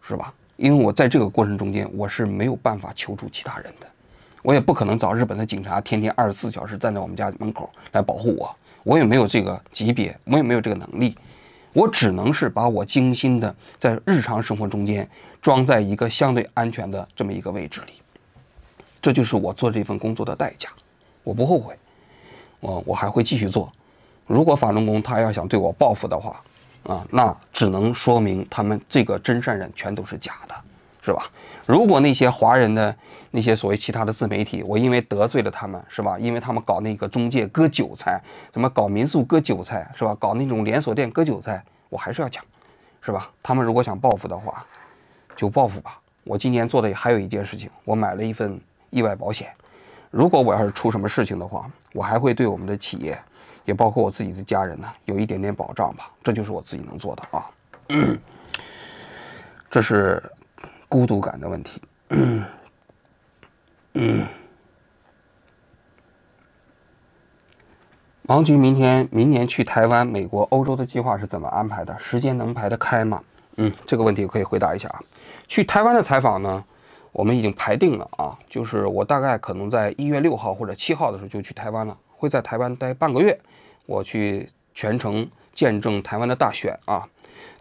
[0.02, 0.34] 是吧？
[0.56, 3.86] 因为我在这个过程中间，我是没有办法求助其他人的，
[4.42, 11.16] 我也不可能找日本的警察天天二十四小时站在我们家门口来保护我，我也没有这个级别，我也没有这个能力，
[11.72, 15.08] 我只能是把我精心的在日常生活中间
[15.40, 17.94] 装在一个相对安全的这么一个位置里，
[19.00, 20.68] 这就是我做这份工作的代价，
[21.24, 21.78] 我不后悔，
[22.68, 23.72] 我我还会继续做，
[24.26, 26.42] 如果法轮功他要想对我报复的话。
[26.84, 30.56] 啊，那只能说明他们这个真善人全都是假的，
[31.02, 31.30] 是吧？
[31.66, 32.96] 如果那些华人的
[33.30, 36.18] 那些所谓其他的自媒体，我因为得罪了他们，是吧？
[36.18, 38.22] 因为他们搞那个中介割韭菜，
[38.54, 40.16] 什么搞民宿割韭菜，是吧？
[40.18, 42.42] 搞那种连锁店割韭菜，我还是要讲，
[43.02, 43.30] 是吧？
[43.44, 44.66] 他们如果想报复的话，
[45.36, 46.00] 就报复吧。
[46.24, 48.58] 我今年做的还有一件事情，我买了一份
[48.92, 49.50] 意外保险，
[50.10, 53.18] 如果我要是出什么事情的话，我还会对我们的企业。
[53.66, 57.46] 也包括我自己的家人呢，有一点点保障吧，这就是我自己能做的啊。
[59.70, 60.24] 这是
[60.88, 61.82] 孤独感的问题。
[68.22, 71.94] 王局明天、明年去台湾、美国、欧洲的计划是怎么安排的？
[72.00, 73.22] 时间能排得开吗？
[73.58, 75.02] 嗯，这个问题我可以回答一下啊。
[75.46, 76.64] 去台湾的采访呢，
[77.12, 83.40] 我们已经排定了啊，就是我大概可能在一月六号或者七号的时候就去台湾了，会在台湾待半个月。
[83.86, 87.08] 我去全程见证台湾的大选啊，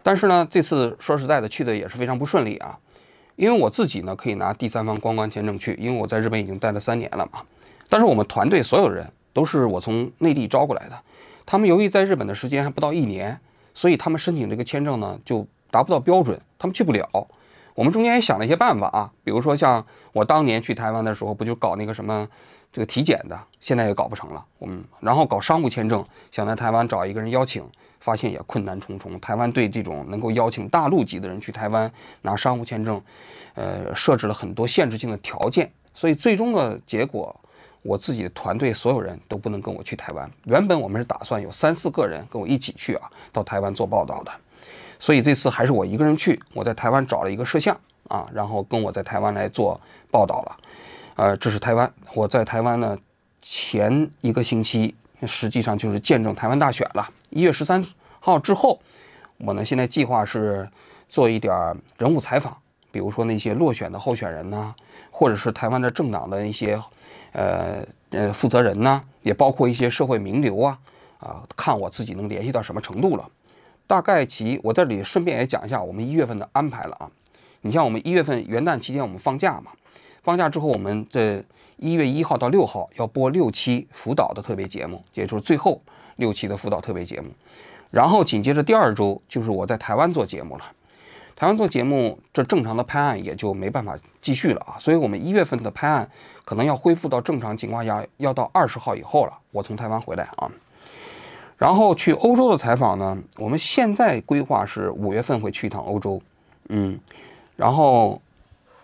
[0.03, 2.77] 但是呢，这次说实在的去的也是非常不顺利啊，
[3.37, 7.41] 因为我自己呢可以拿第三方观光签证去，因为我在日本已经待了三年了嘛。
[7.89, 10.99] 但是我们团队所有人都是我从内地招过来的，
[11.45, 13.39] 他们由于在日本的时间还不到一年，
[13.73, 17.27] 所以他们申请这个签证呢就达不到标准，他们去不了。
[17.77, 22.27] 我们中间也想了一些办法啊，比如说像我当年去台湾的时候，不就搞那个什么
[22.73, 24.43] 这个体检的，现在也搞不成了。
[24.57, 27.63] 我们然后搞商务签证，想在台湾找一个人邀请，
[27.99, 29.19] 发现也困难重重。
[29.19, 31.91] 台湾对这种能够邀请大陆籍的人去台湾
[32.23, 32.99] 拿商务签证，
[33.53, 37.39] 呃，设置了很多限制性的条件，所以最终的结果，
[37.83, 40.27] 我自己的团队所有人都不能跟我去台湾。
[40.45, 44.31] 原本我们是打算有三四个人跟我一起去啊，到台湾做报道的。
[44.99, 47.77] 所以这次还是我一个人去，我在台湾找了一个摄像
[48.07, 49.79] 啊，然后跟我在台湾来做
[50.09, 50.57] 报道了。
[51.15, 52.97] 呃，这是台湾，我在台湾呢
[53.41, 54.93] 前一个星期，
[55.25, 57.09] 实际上就是见证台湾大选了。
[57.29, 57.83] 一月十三
[58.19, 58.79] 号之后，
[59.37, 60.69] 我呢现在计划是
[61.09, 61.53] 做一点
[61.97, 62.55] 人物采访，
[62.91, 64.73] 比如说那些落选的候选人呐，
[65.11, 66.79] 或者是台湾的政党的一些
[67.33, 70.77] 呃呃负责人呐，也包括一些社会名流啊
[71.19, 73.27] 啊，看我自己能联系到什么程度了。
[73.87, 77.09] 大概其，我这里顺便也讲一下我们一月份的安排了啊。
[77.61, 79.71] 你像我们一月份元旦期间我们放假嘛，
[80.23, 81.43] 放假之后我们这
[81.77, 85.81] 一月一号到六号要播六期辅导的特别节目，也就是最后
[86.17, 87.29] 六期的辅导特别节目。
[87.89, 90.65] 然后紧接着第二周就是我在台湾做节目了，
[91.35, 94.75] 台湾做节目这正常的拍案也就没办法继续了啊。
[94.79, 96.09] 所以我们一月份的拍案
[96.43, 100.51] 可能要恢复到正常情况下要到二十号以后了，我从台湾回来啊。
[101.57, 106.21] 然后去欧洲的采访呢，我们现在规划是五月份会去一趟欧洲，
[106.69, 106.99] 嗯，
[107.55, 108.21] 然后，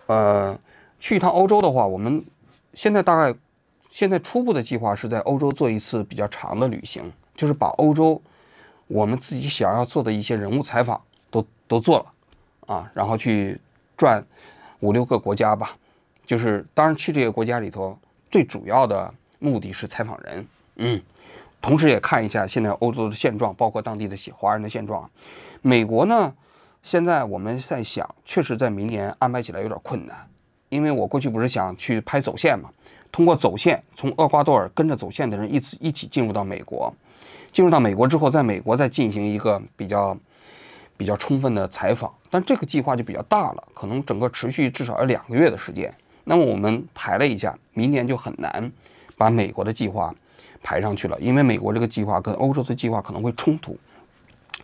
[0.06, 0.58] 呃，
[0.98, 2.24] 去一趟欧洲的话，我们
[2.72, 3.38] 现在大概
[3.92, 8.20] 现在初步的计划是在欧洲做一次比较长的旅行，就是把欧洲
[8.88, 11.00] 我们自己想要做的一些人物采访
[11.30, 13.56] 都都做了，啊，然后去
[13.96, 14.20] 转
[14.80, 15.76] 五六个国家吧，
[16.26, 17.96] 就是当然去这个国家里头，
[18.32, 21.00] 最主要的目的是采访人，嗯。
[21.64, 25.10] 同时也看一下现在欧洲的现状，包括当地的华人的现状。
[25.62, 26.30] 美国呢，
[26.82, 30.14] 现在我们在想，确实在明年安排起来有点困难，
[30.68, 32.68] 因为我过去不是想去拍走线嘛，
[33.10, 36.94] 通过走线从厄瓜多尔跟着走线的人一起一起进入到美国，
[37.50, 40.14] 进入到美国之后，在美国再进行一个比较
[40.98, 45.90] 比较充分的采访，但这个计划就比较大了，可能整个持续至少要两个月的时间。
[46.24, 48.70] 那么我们排了一下，明年就很难
[49.16, 50.14] 把美国的计划。
[50.64, 53.78] 排上去了，因为美国这个计划跟欧洲的计划可能会冲突，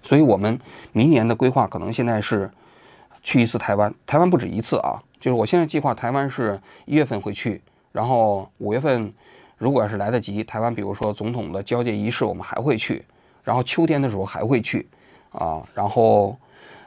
[0.02, 0.58] 所以我们
[0.92, 2.50] 明年的规划可能现在是
[3.22, 7.60] 去一次台湾，台湾不止一次啊，就是我现在计划台湾是一月份会去，
[7.92, 9.12] 然后五月份
[9.58, 13.04] 如果要是来得及，台湾比如说总统的交接仪式我们还会去，
[13.44, 14.88] 然后秋天的时候还会去
[15.32, 16.34] 啊，然后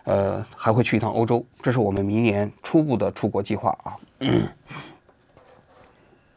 [0.06, 3.94] 呃还会去一趟欧洲，这是我们明年初步的出国计划啊。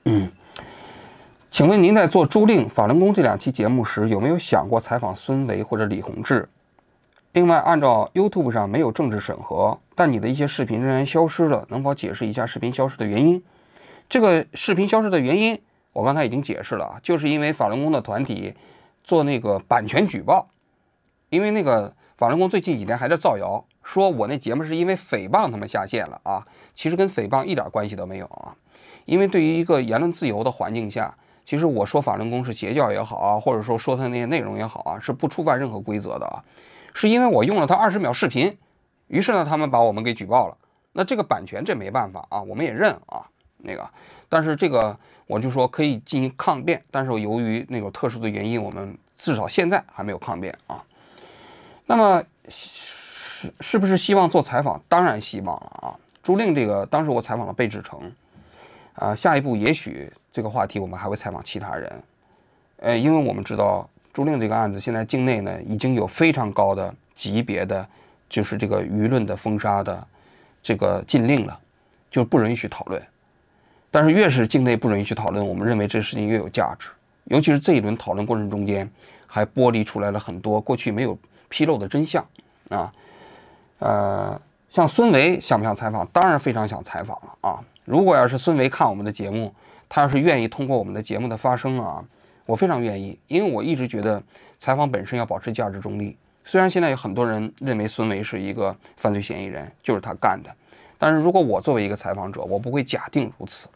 [0.04, 0.30] 嗯。
[1.56, 6.46] 请问您在做朱令、法轮功这两期节目时，有没有想过采访孙维或者李洪志？
[7.32, 13.42] 另外，按照 YouTube 上没有政治审核，但你的一些视频仍然消失了，能否解释一下视频消失的原因？
[14.06, 15.58] 这个视频消失的原因，
[15.94, 18.52] 我刚才已经解释了，就是因为法轮功的团体
[19.02, 20.50] 做那个版权举报，
[21.30, 28.54] 因为那个法轮功最近几年还在造谣，说我那节目是因为诽谤他们下线了啊，其实跟诽谤一点关系都没有啊，
[29.06, 31.16] 因为对于一个言论自由的环境下。
[31.46, 36.42] 其实我说法轮功是邪教也好啊，或者说说他那些内容也好啊，是不触犯任何规则的啊，
[36.92, 38.58] 是因为我用了他二十秒视频，
[39.06, 40.56] 于是呢，他们把我们给举报了。
[40.92, 43.24] 那这个版权这没办法啊，我们也认啊，
[43.58, 43.88] 那个，
[44.28, 50.82] 但是这个我就说可以进行抗辩，但是由于那种特殊的原因，我们至少现在还没有抗辩啊。
[51.86, 54.82] 那么是是不是希望做采访？
[54.88, 55.94] 当然希望了啊。
[56.24, 58.12] 朱令这个当时我采访了贝志成，
[58.94, 60.12] 啊，下一步也许。
[60.36, 62.02] 这个话题我们还会采访其他人，
[62.80, 67.88] 呃，因为我们知道朱令这个案子现在境内呢已经有非常高的级别的，
[68.28, 70.06] 就是这个舆论的封杀的
[70.62, 71.58] 这个禁令了，
[72.10, 73.02] 就不允许讨论。
[73.90, 76.90] 但是越是境内不允许讨论，我们认为这事情越有价值。
[77.24, 78.86] 尤其是这一轮讨论过程中间，
[79.26, 81.18] 还剥离出来了很多过去没有
[81.48, 82.22] 披露的真相
[82.68, 82.92] 啊。
[83.78, 86.06] 呃，像孙维想不想采访？
[86.08, 87.64] 当然非常想采访了啊！
[87.86, 89.50] 如果要是孙维看我们的节目，
[89.88, 92.04] 他要是愿意通过我们的节目的发声啊，
[92.44, 94.22] 我非常愿意，因为我一直觉得
[94.58, 96.16] 采访本身要保持价值中立。
[96.44, 100.50] 虽然现在有很多人认为孙维是一个犯罪嫌疑人，就是他干的，
[100.98, 103.68] 但是如果我作为一个采访者，我不会假定如此。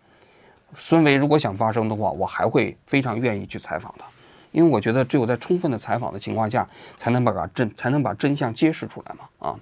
[0.77, 4.05] 孙维如果想发声的话，我还会非常愿意去采访他，
[4.53, 9.49] 因为我觉得只有在充分的采访的情况下，才能把真才能把真相揭示出来嘛。
[9.49, 9.57] 啊，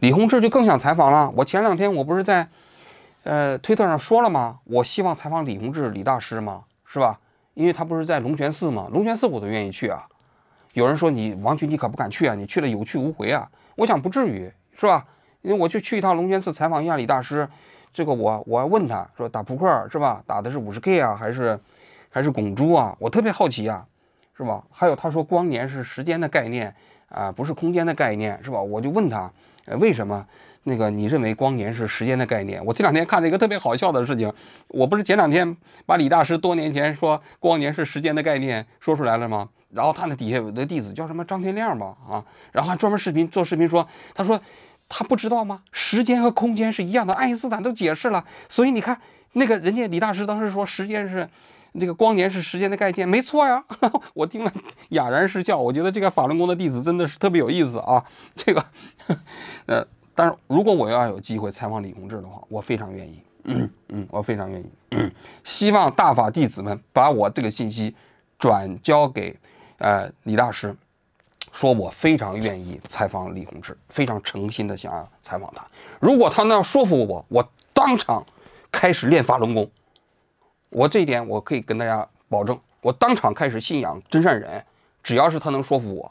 [0.00, 1.32] 李洪志就更想采访了。
[1.36, 2.48] 我前两天我不是在。
[3.26, 4.60] 呃，推特上说了吗？
[4.62, 6.62] 我希望采访李洪志李大师吗？
[6.84, 7.18] 是吧？
[7.54, 8.88] 因为他不是在龙泉寺吗？
[8.92, 10.06] 龙泉寺我都愿意去啊。
[10.74, 12.36] 有人说你王军你可不敢去啊？
[12.36, 13.50] 你去了有去无回啊。
[13.74, 14.48] 我想不至于，
[14.78, 15.04] 是吧？
[15.42, 17.48] 因为我就去一趟龙泉寺采访一下李大师，
[17.92, 20.22] 这个我我要问他说打扑克是吧？
[20.24, 21.58] 打的是五十 K 啊，还是
[22.08, 22.96] 还是拱猪啊？
[23.00, 23.84] 我特别好奇啊，
[24.36, 24.62] 是吧？
[24.70, 26.72] 还有他说光年是时间的概念
[27.08, 28.60] 啊，不是空间的概念是吧？
[28.60, 29.32] 我就问他，
[29.64, 30.24] 呃，为什么？
[30.68, 32.64] 那个，你认为光年是时间的概念？
[32.64, 34.32] 我这两天看了一个特别好笑的事情，
[34.66, 35.56] 我不是前两天
[35.86, 39.48] 把李大师多年前说光年是时间的概念说出来了吗？
[39.72, 44.40] 然后他那底下有个弟子叫什么张天亮吧，啊，然后还专门视频做视频说，他说
[44.88, 45.62] 他不知道吗？
[45.70, 49.00] 时间和空间是一样的，爱因斯坦都解释了，所以你看
[49.34, 51.28] 那个人家李大师当时说时间是
[51.72, 53.62] 那个光年是时间的概念，没错呀，
[54.14, 54.52] 我听了
[54.88, 55.56] 哑然失笑。
[55.56, 58.04] 我觉得这个法轮功的弟子真的是特别有意思啊，
[58.34, 58.64] 这个，
[59.66, 59.86] 呃。
[60.16, 63.22] 但是如果我要有机会采访李洪志的话，我非常愿意。
[63.44, 64.68] 嗯嗯，我非常愿意。
[64.90, 65.12] 嗯，
[65.44, 67.94] 希望大法弟子们把我这个信息
[68.40, 69.38] 转交给
[69.78, 70.74] 呃李大师，
[71.52, 75.64] 说我非常愿意采访李洪志，非常诚心的想要采访他。
[76.00, 78.26] 如果他能说服我，我当场
[78.72, 79.70] 开始练法轮功。
[80.70, 84.64] 我这一点我可以跟大家保证，我当场开始信仰真善人，
[85.04, 86.10] 只要是他能说服我。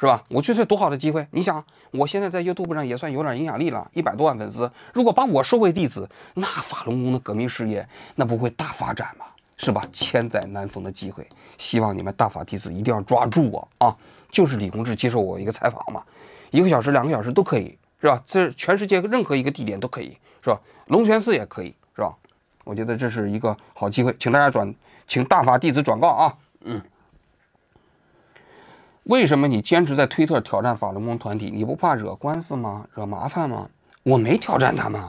[0.00, 0.24] 是吧？
[0.30, 1.26] 我觉得这多好的机会！
[1.30, 4.70] 你想，我现在在 YouTube 上也算有点影响力了，一百多万粉丝。
[4.94, 9.26] 如果把我收为弟子，那法轮功的革命事业那不会大发展吗？
[9.58, 9.84] 是吧？
[9.92, 11.28] 千载难逢的机会，
[11.58, 13.94] 希望你们大法弟子一定要抓住我啊！
[14.30, 16.02] 就是李洪志接受我一个采访嘛，
[16.50, 18.22] 一个小时、两个小时都可以，是吧？
[18.26, 20.58] 这全世界任何一个地点都可以，是吧？
[20.86, 22.16] 龙泉寺也可以，是吧？
[22.64, 24.74] 我觉得这是一个好机会，请大家转，
[25.06, 26.34] 请大法弟子转告啊！
[26.62, 26.80] 嗯。
[29.10, 31.50] 为什么你坚持在推特挑战法轮功团体？
[31.52, 32.86] 你不怕惹官司吗？
[32.94, 33.68] 惹麻烦吗？
[34.04, 35.02] 我没挑战他们，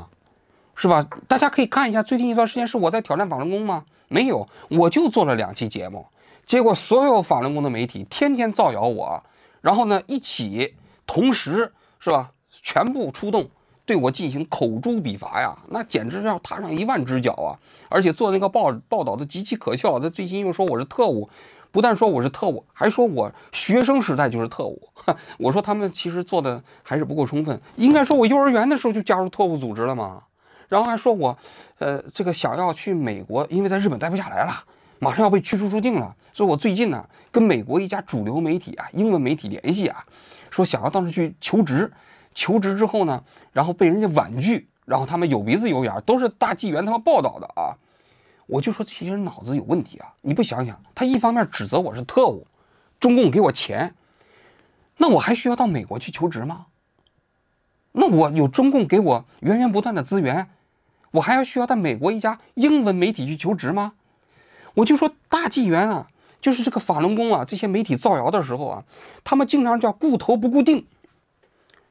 [0.76, 1.08] 是吧？
[1.28, 3.86] 大家可以看一下，最近一段时间是我在挑战法轮功吗？
[4.08, 6.04] 没有，我就做了两期节目，
[6.48, 9.22] 结果所有法轮功的媒体天天造谣我，
[9.62, 10.74] 然后呢，一起
[11.06, 13.48] 同时是吧，全部出动
[13.86, 17.54] 对我进行口诛笔伐呀，那简直是要踏上一万只脚啊！
[17.88, 21.30] 而且做那个报报道的极其可笑，他最近又说我是特务。
[21.72, 24.90] 不但说我是特务，还说我学生时代就是特务。
[25.38, 30.22] 我说他们其实做的还是不够充分，应该说我幼儿园的时候就加入特务组织了嘛。
[30.68, 31.38] 然后还说我，
[31.80, 34.64] 呃，这个想要去美国，因为在日本待不下来了，
[35.00, 36.16] 马上要被驱逐出境了。
[36.34, 40.06] 所以我最近呢，跟美国一家主流媒体啊，英文媒体联系啊，
[40.50, 41.92] 说想要到那去求职。
[42.34, 47.76] 求职之后呢，然后被人家婉拒，然后他们有鼻子有眼，都是大纪元他们报道的啊。
[48.52, 50.14] 我就说这些人脑子有问题啊！
[50.20, 52.46] 你不想想，他一方面指责我是特务，
[53.00, 53.96] 中共给我钱，
[54.98, 56.66] 那我还需要到美国去求职吗？
[57.94, 60.50] 那我有中共给我源源不断的资源，
[61.12, 63.94] 我还要需要到美国一家英文媒体去求职吗？
[64.74, 66.10] 我就说大纪元啊，
[66.42, 68.84] 就是这个法轮功啊，这些媒体造谣的时候啊，
[69.24, 70.84] 他们经常叫顾头不顾腚，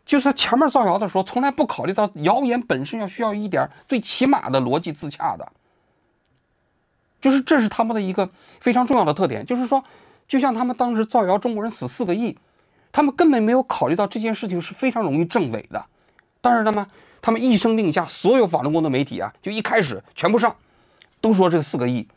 [0.04, 5.52] 就是他前面造谣的时候，从来不考虑到谣言本身要需要一点最起码的逻辑自洽的。
[7.20, 8.28] 就是这是他们的一个
[8.60, 9.84] 非常重要的特点，就是说，
[10.26, 12.36] 就像他们当时造谣中国人死四个亿，
[12.92, 15.84] 他们根本没有考虑到这件事情是非常容易证伪的。
[16.40, 16.86] 但是他们，
[17.20, 20.54] 他们一声令下，所有法轮功的媒体啊，就一开始全部上，
[21.20, 22.08] 都说这四个亿，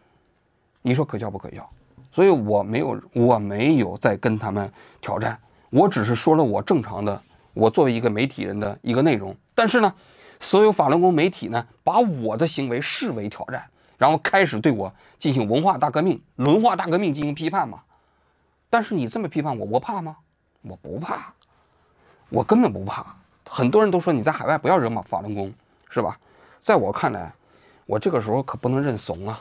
[0.82, 1.70] 你说可笑不可笑？
[2.12, 5.38] 所以我没有，我没有在跟他们挑战，
[5.72, 7.22] 我只是说了我正常的，
[7.54, 9.36] 我作为一个媒体人的一个内容。
[9.56, 9.94] 但是呢，
[10.40, 13.64] 所有法轮功媒体呢，把我的行为视为挑战。
[14.04, 17.80] 然后开始对我进行文化大革命、文化大革命进行批判嘛？
[18.70, 20.18] 但是你这么批判我，我怕吗？
[20.62, 21.34] 我不怕，
[22.28, 23.16] 我根本不怕。
[23.48, 25.54] 很多人都说你在海外不要惹马法轮功，
[25.90, 26.20] 是吧？
[26.60, 27.32] 在我看来，
[27.86, 29.40] 我这个时候可不能认怂啊，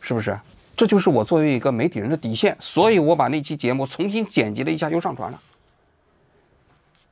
[0.00, 0.40] 是不是？
[0.74, 2.56] 这就是我作为一个媒体人的底线。
[2.58, 5.38] 所以我把那期节目重新剪辑了一下，又上传了。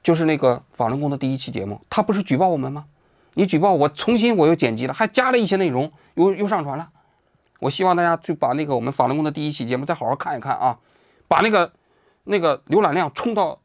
[0.03, 2.87] 就是那个法轮功的第一期节目，他不是举报我们吗？
[3.35, 6.91] 你举报我，重新我又剪辑了，还加了一些内容，又又上传了。
[7.61, 10.79] 我希望大家去把那个我们法轮功的第一期节目再好好看一看啊，
[11.27, 11.73] 把那个
[12.25, 13.61] 那个浏览量冲到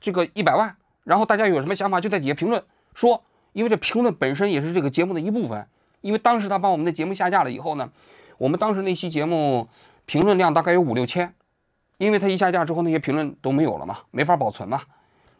[0.00, 2.62] 这个一百万，然后大家有什么想法就在底下评论
[2.94, 3.22] 说，
[3.52, 5.66] 因为这评论本身也是这个节目的一部分。
[6.00, 7.90] 因为当时他把我们的节目下架了以后呢，
[8.38, 9.68] 我们当时那期节目
[10.06, 11.34] 评论量大概有五六千，
[11.96, 14.82] 因为他一下架之后那些评论都没有了嘛，没法保存嘛。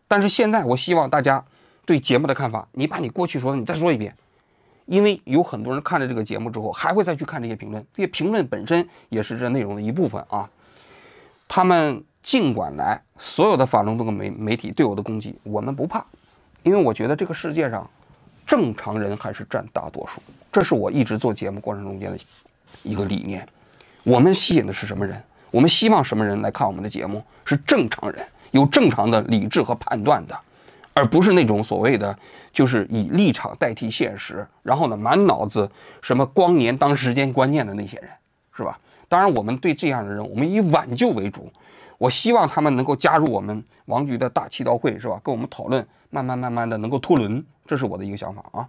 [0.08, 1.44] 但是现在我希望大家。
[1.88, 4.14] 对节目的看法，你把你过去说的你再说一遍，
[4.88, 10.48] 因为有很多人看了这个节目之后，还会再去看这些评论，这些评论本身也是这内容的一部分啊。
[11.46, 16.04] 他们尽管来，所有的法轮功的媒媒体对我的攻击，我们不怕，
[16.62, 17.88] 因为我觉得这个世界上
[18.46, 22.18] 正常人还是占大多数，这是我一直做节目过程中间的
[22.82, 23.46] 一个理念。
[24.04, 25.22] 我们吸引的是什么人？
[25.50, 27.22] 我们希望什么人来看我们的节目？
[27.44, 30.38] 是正常人，有正常的理智和判断的。
[30.98, 32.18] 而不是那种所谓的
[32.52, 35.70] 就是以立场代替现实，然后呢满脑子
[36.02, 38.10] 什么光年当时间观念的那些人，
[38.52, 38.78] 是吧？
[39.08, 41.50] 当然，我们对这样的人，我们以挽救为主。
[41.98, 45.20] 我希望他们能够加入我们王局的大气道会，是吧？
[45.22, 48.68] 跟我们讨论，慢慢慢慢的能够脱轮，这是我的一个想法啊。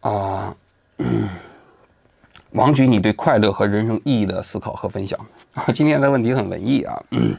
[0.00, 0.56] 啊，
[2.50, 5.18] 王局，你对快乐和人生意义的思考和分享
[5.54, 5.64] 啊？
[5.74, 7.02] 今天的问题很文艺啊。
[7.10, 7.36] 嗯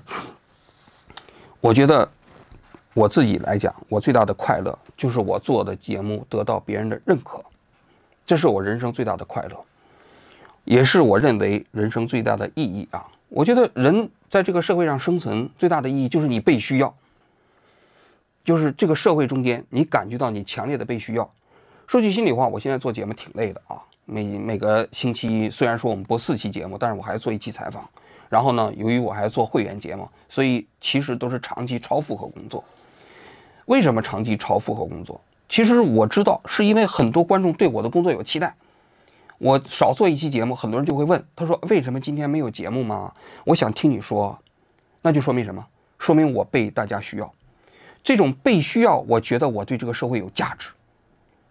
[1.62, 2.10] 我觉得
[2.94, 7.44] 我自己来讲，我最大的快乐就是我做的节目得到别人的认可，
[8.26, 9.66] 这是我人生最大的快乐。
[10.66, 13.08] 也是我认为人生最大的意义啊！
[13.28, 16.94] 我觉得人在这个社会上生存最大的意义就是你被需要，
[18.44, 21.28] 就是这个社会中间你感觉到你强烈的被需要。
[21.88, 23.82] 说句心里话，我现在做节目挺累的啊！
[24.06, 27.90] 每每个星期虽然说我们播四期节目，但是我还要做一期采访。
[28.30, 32.64] 然后呢，由于我还做会员节目，所以其实都是长期超负荷工作。
[33.66, 35.20] 为什么长期超负荷工作？
[35.50, 38.56] 其实我知道，是因为很多观众对我的工作有期待。
[39.40, 43.12] 我少做一期节目，很多人就会问，他说：“为什么今天没有节目吗？”
[43.46, 44.38] 我想听你说，
[45.02, 45.66] 那就说明什么？
[45.98, 47.34] 说明我被大家需要。
[48.04, 50.70] 这种被需要，我觉得我对这个社会有价值。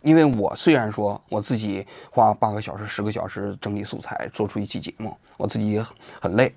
[0.03, 5.85] 因为我虽然说我自己花八个小时、十个小时整理素材做出一期节目，我自己也
[6.21, 6.55] 很累，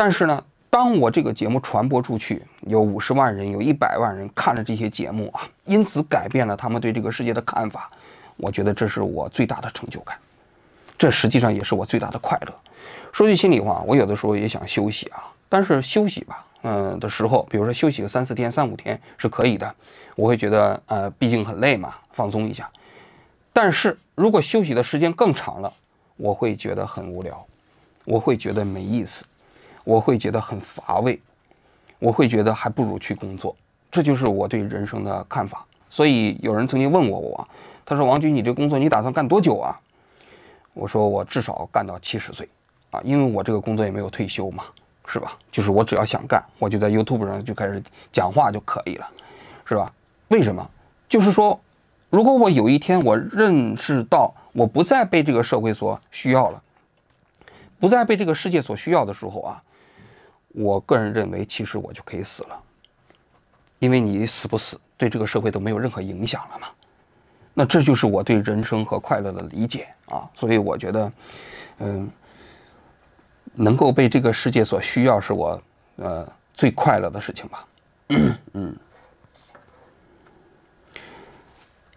[0.00, 7.90] 但是呢，当我这个节目传播出去，有五十万人、有一百万人看了这些节目啊，因此改变了他们对这个世界的看法，
[8.38, 10.16] 我觉得这是我最大的成就感。
[10.96, 12.54] 这实际上也是我最大的快乐。
[13.12, 19.74] 说句心里话，我有的时候也想休息啊，但是休息吧，嗯的时候，比如说休息个三四天、三五天是可以的。
[20.16, 22.66] 我会觉得，呃，毕竟很累嘛，放松一下。
[23.52, 25.70] 但是如果休息的时间更长了，
[26.16, 27.46] 我会觉得很无聊，
[28.06, 29.26] 我会觉得没意思，
[29.84, 31.20] 我会觉得很乏味，
[31.98, 33.54] 我会觉得还不如去工作。
[33.90, 35.64] 这就是我对人生的看法。
[35.88, 37.48] 所以有人曾经问过我，
[37.84, 39.78] 他说：“王军，你这工作你打算干多久啊？”
[40.72, 42.48] 我说我至少干到七十岁，
[42.90, 44.64] 啊，因为我这个工作也没有退休嘛，
[45.04, 45.36] 是吧？
[45.50, 49.10] 就是我只要想干，我就在 YouTube 上就开始讲话就可以了，
[49.64, 49.92] 是吧？
[50.28, 50.64] 为什么？
[51.08, 51.60] 就是说，
[52.08, 56.62] 如果我有一天我认识到我不再被这个社会所需要了，
[57.80, 59.62] 不再被这个世界所需要的时候啊，
[60.52, 62.62] 我个人认为其实我就可以死了，
[63.78, 66.68] 因为你死不死对这个社会都没有任何影响了嘛。
[67.54, 71.12] 那这就是我对人生和快乐的理解啊，所以我觉得，
[71.78, 72.10] 嗯，
[73.54, 75.62] 能够被这个世界所需要是我
[75.96, 77.66] 呃最快乐的事情吧。
[78.54, 78.74] 嗯，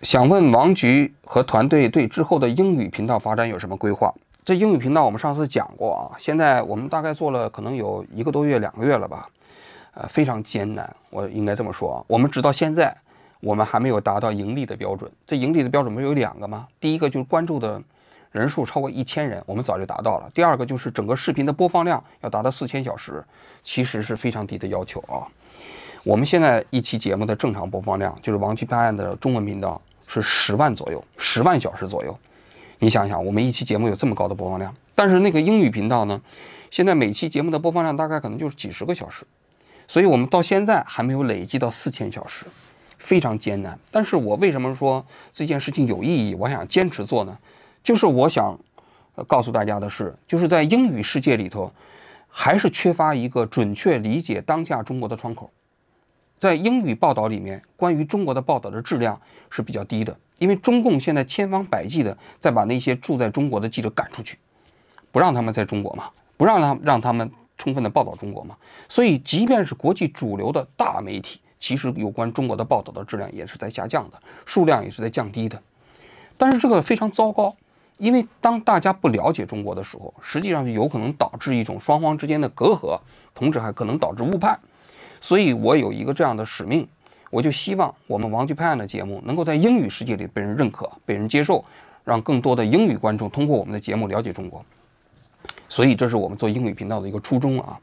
[0.01, 4.13] 想问王局和团队对之后的英语频道发展有什么规划？
[4.45, 9.29] 这英语频道我们上次讲过啊，现在我们大概做了可能有一个多月、两个月了吧，
[9.93, 12.95] 呃，非常艰难，我应该这么说啊，我们直到现在。
[13.39, 15.11] 我们还没有达到盈利的标准。
[15.27, 16.65] 这盈利的标准不是有两个吗？
[16.79, 17.81] 第一个就是关注的
[18.31, 20.31] 人数超过一千人，我们早就达到了。
[20.33, 23.21] 第二个就是整个视频的播放量要达到四千小时，
[23.61, 25.27] 其实是非常低的要求啊。
[26.05, 32.17] 我们现在一期节目的正常播放量，就是王局拍案的中文频道是十万左右，十万小时左右。
[32.79, 36.21] 你想想，我们一期节目有这么高的播放量，但是那个英语频道呢，
[36.71, 39.25] 现在每期节目的播放量大概可能就是几十个小时，
[39.87, 42.45] 所以我们到现在还没有累计到四千小时。
[42.99, 46.33] 非常艰难，但是我为什么说这件事情有意义？
[46.35, 47.37] 我想坚持做呢，
[47.83, 48.57] 就是我想
[49.27, 51.69] 告诉大家的是，就是在英语世界里头，
[52.29, 55.51] 还是缺乏一个准确理解当下中国的窗口。
[56.39, 59.19] 在英语报道里面，关于中国的报道的质量
[59.49, 64.37] 是比较低的，因为中共现在千方百计的在把那些住在中国的记者赶出去，
[65.09, 68.57] 不让他们在中国嘛，不让他让他们充分的报道中国嘛，
[68.89, 71.39] 所以即便是国际主流的大媒体。
[71.61, 75.57] 其实有关中国的报道的质量也是在下降的，数量也是在降低的。
[76.37, 77.55] 但是这个非常糟糕，
[77.97, 82.99] 因为当大家不了解中国的时候，实际上就有可能导致一种双方之间的隔阂，
[83.33, 84.59] 同时还可能导致误判。
[85.21, 86.85] 所以我有一个这样的使命，
[87.33, 91.65] 我就希望我们王局拍案的节目能够在英语世界里被人认可、被人接受，
[92.03, 94.63] 让更多的英语观众通过我们的节目了解中国。
[95.67, 97.79] 所以这是我们做英语频道的一个初衷啊。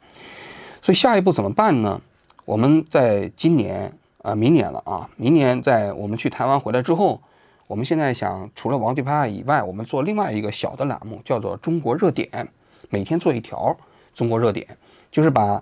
[0.80, 2.00] 所以下一步怎么办呢？
[2.44, 3.92] 我们在今年
[4.22, 7.20] 啊，明年了啊，明年在我们去台湾回来之后，
[7.66, 12.46] 我们现在想除了王迪拍以外，我们做另外一个小的栏目，叫做中国热点，
[12.88, 13.76] 每天做一条
[14.14, 14.64] 中国热点，
[15.10, 15.60] 就是把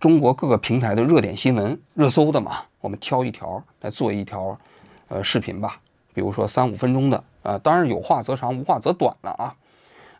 [0.00, 4.58] 中国各个平台的热点新闻、热搜的嘛，我们挑一条来做一条
[5.08, 5.80] 呃视频吧，
[6.14, 9.56] 比如说三五分钟的啊，当然有话则长，无话则短了啊。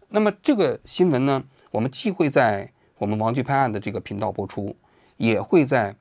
[0.08, 4.76] 那么这个新闻呢，我们既会在我们王局拍案的这个频道播出，
[5.16, 5.94] 也会在。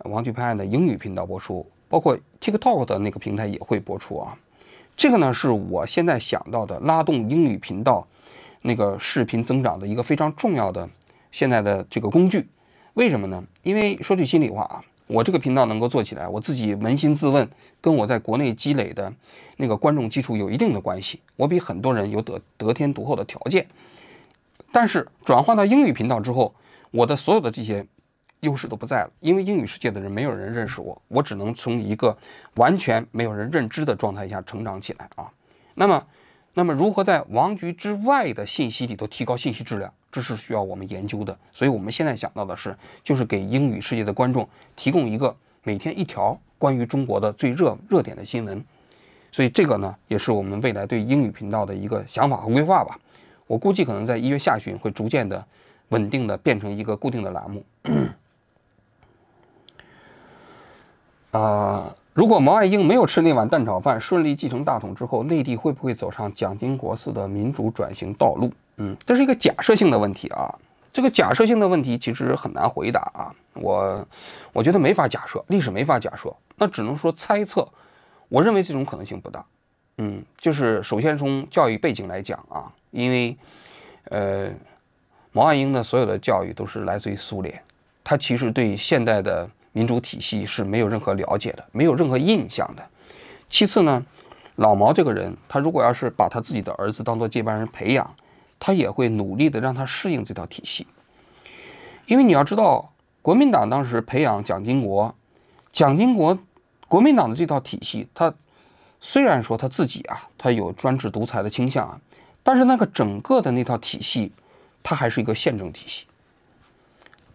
[0.00, 4.36] 王菊拍案的英语频道播出，包括 TikTok 的那个平台也会播出啊。
[4.94, 8.06] 这个呢是我现在想到的拉动英语频道
[8.60, 10.86] 那个视频增长的一个非常重要的
[11.32, 12.46] 现在的这个工具。
[12.92, 13.42] 为什么呢？
[13.62, 17.48] 因为说句心里话啊，我这个频道能够做起来，我自己扪心自问，
[17.80, 19.12] 跟我在国内积累的
[19.56, 21.20] 那个观众基础有一定的关系。
[21.36, 23.66] 我比很多人有得得天独厚的条件。
[24.72, 26.54] 但是转换到英语频道之后，
[26.90, 27.86] 我的所有的这些
[28.40, 32.18] 优势都不在了，因为英语世界的人没有人认识我，我只能从一个
[32.56, 35.30] 完全没有人认知的状态下成长起来啊。
[35.74, 36.06] 那么，
[36.54, 39.92] 那么如何在王局之外的信息里头提高信息质量？
[40.16, 48.64] 这是需要我们研究的，所以我们现在想到的是，就是给英语世界的观众提供一个每天一条关于中国的最热热点的新闻。
[49.30, 52.98] 所以这个呢，也是我们未来对英语频道的一个想法和规划吧。
[53.46, 55.44] 我估计可能在一月下旬会逐渐的
[55.90, 57.62] 稳定的变成一个固定的栏目。
[61.32, 68.50] 啊，如果毛爱英没有吃那碗蛋炒饭，顺利继承大统之后，内地会不会走上蒋经国式的民主转型道路？
[68.76, 70.54] 嗯，这是一个假设性的问题啊。
[70.92, 73.34] 这个假设性的问题其实很难回答啊。
[73.54, 74.06] 我
[74.52, 77.68] 我觉得没法假设，历史没法假设，那只能说猜测。
[78.28, 79.44] 我认为这种可能性不大。
[79.98, 83.36] 嗯，就是首先从教育背景来讲啊，因为
[84.04, 84.50] 呃，
[85.32, 87.62] 毛岸英的所有的教育都是来自于苏联，
[88.04, 92.82] 他其实对现代的民主体系是没有任何了解的，没有任何印象的。
[93.48, 94.04] 其次呢，
[94.56, 98.14] 老毛这个人，他如果要是把他自己的儿子当做接班人培养，
[98.58, 100.86] 他也会努力的让他适应这套体系，
[102.06, 102.92] 因为你要知道，
[103.22, 105.14] 国民党当时培养蒋经国，
[105.72, 106.38] 蒋经国，
[106.88, 108.34] 国民党的这套体系，他
[109.00, 112.00] 虽然说他自己啊，他有专制独裁的倾向啊，
[112.42, 114.32] 但是那个整个的那套体系，
[114.82, 116.06] 它还是一个宪政体系，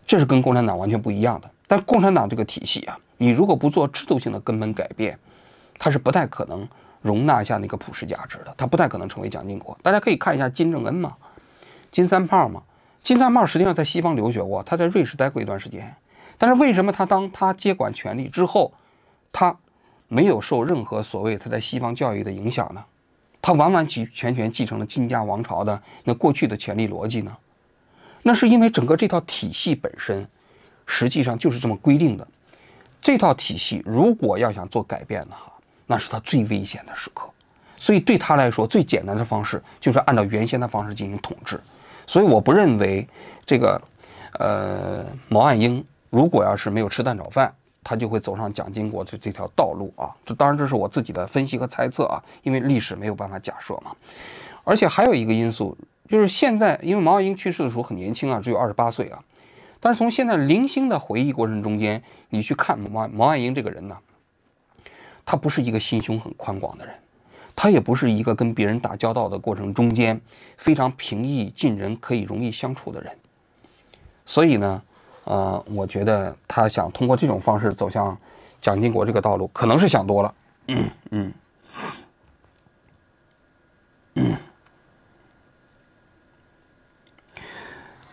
[0.07, 1.49] 这是跟共产党完全不一样的。
[1.67, 5.19] 但共产党这个体系啊，你如果不做制度性的根本改变，
[5.77, 6.67] 它是不太可能。
[7.01, 9.77] 容纳下那个普世价值的，他不太可能成为蒋经国。
[9.81, 11.15] 大家可以看一下金正恩嘛，
[11.91, 12.63] 金三胖嘛。
[13.03, 15.95] 金三胖实际上在西方留学过，他在瑞士待过一段时间。
[16.37, 18.73] 但是为什么他当他接管权力之后，
[19.31, 19.57] 他
[20.07, 22.83] 没有受任何所谓他在西方教育的影响呢？
[23.41, 27.35] 他完完全全继承了金家王朝的那过去的权力逻辑呢？
[28.21, 30.27] 那是因为整个这套体系本身
[30.85, 32.27] 实际上就是这么规定的。
[33.01, 35.50] 这套体系如果要想做改变的话，
[35.87, 37.29] 那是他最危险的时刻，
[37.77, 41.59] 所以对他来说，最简单的方式就是按照原先的方式进行统治。
[42.07, 43.07] 所以我不认为
[43.45, 43.81] 这个，
[44.39, 47.53] 呃，毛岸英如果要是没有吃蛋炒饭，
[47.83, 50.11] 他就会走上蒋经国的这条道路啊。
[50.25, 53.91] 这当然这是我自己的分析和猜测啊，因为历史没有办法假设嘛。
[54.63, 55.77] 而且还有一个因素，
[56.07, 59.23] 就是现在因为毛岸英去世的时候很年轻啊，只有二十八岁啊。
[59.79, 63.97] 但是从现在零星的回忆过程中间，你去看毛毛岸英这个人呢？
[65.31, 66.93] 他不是一个心胸很宽广的人，
[67.55, 70.19] 他也不是一个跟别人打交道的过程中间
[70.57, 73.09] 非常平易近人、可以容易相处的人。
[74.25, 74.81] 所以呢，
[75.23, 78.17] 呃，我觉得他想通过这种方式走向
[78.59, 80.33] 蒋经国这个道路，可能是想多了。
[80.67, 81.33] 嗯嗯。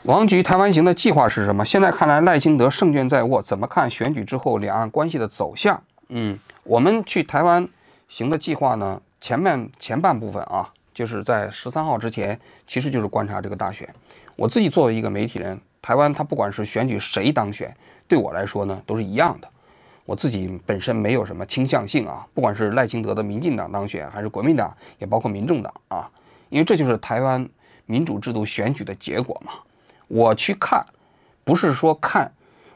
[0.04, 1.64] 王局台湾行的计划是什么？
[1.64, 5.82] 现在看来赖清德胜券在握，怎么看选举之后两岸关系的走向？
[6.08, 6.38] 嗯。
[6.64, 7.66] 我们去台湾
[8.08, 13.88] 行的计划呢，前面前半部分啊，就是在十三号之前，其实就是观察这个大选。
[14.36, 17.74] 我自己作为一个媒体人，台湾它不管是选举谁当选，
[18.06, 19.48] 对我来说呢都是一样的。
[20.04, 26.10] 我自己本身没有什么倾向性啊，不管是赖清德的民进党当选，还是国民党，也包括民众党啊，
[26.50, 27.48] 因为这就是台湾
[27.86, 29.52] 民主制度选举的结果嘛。
[30.06, 30.84] 我去看，
[31.44, 32.30] 不是说看，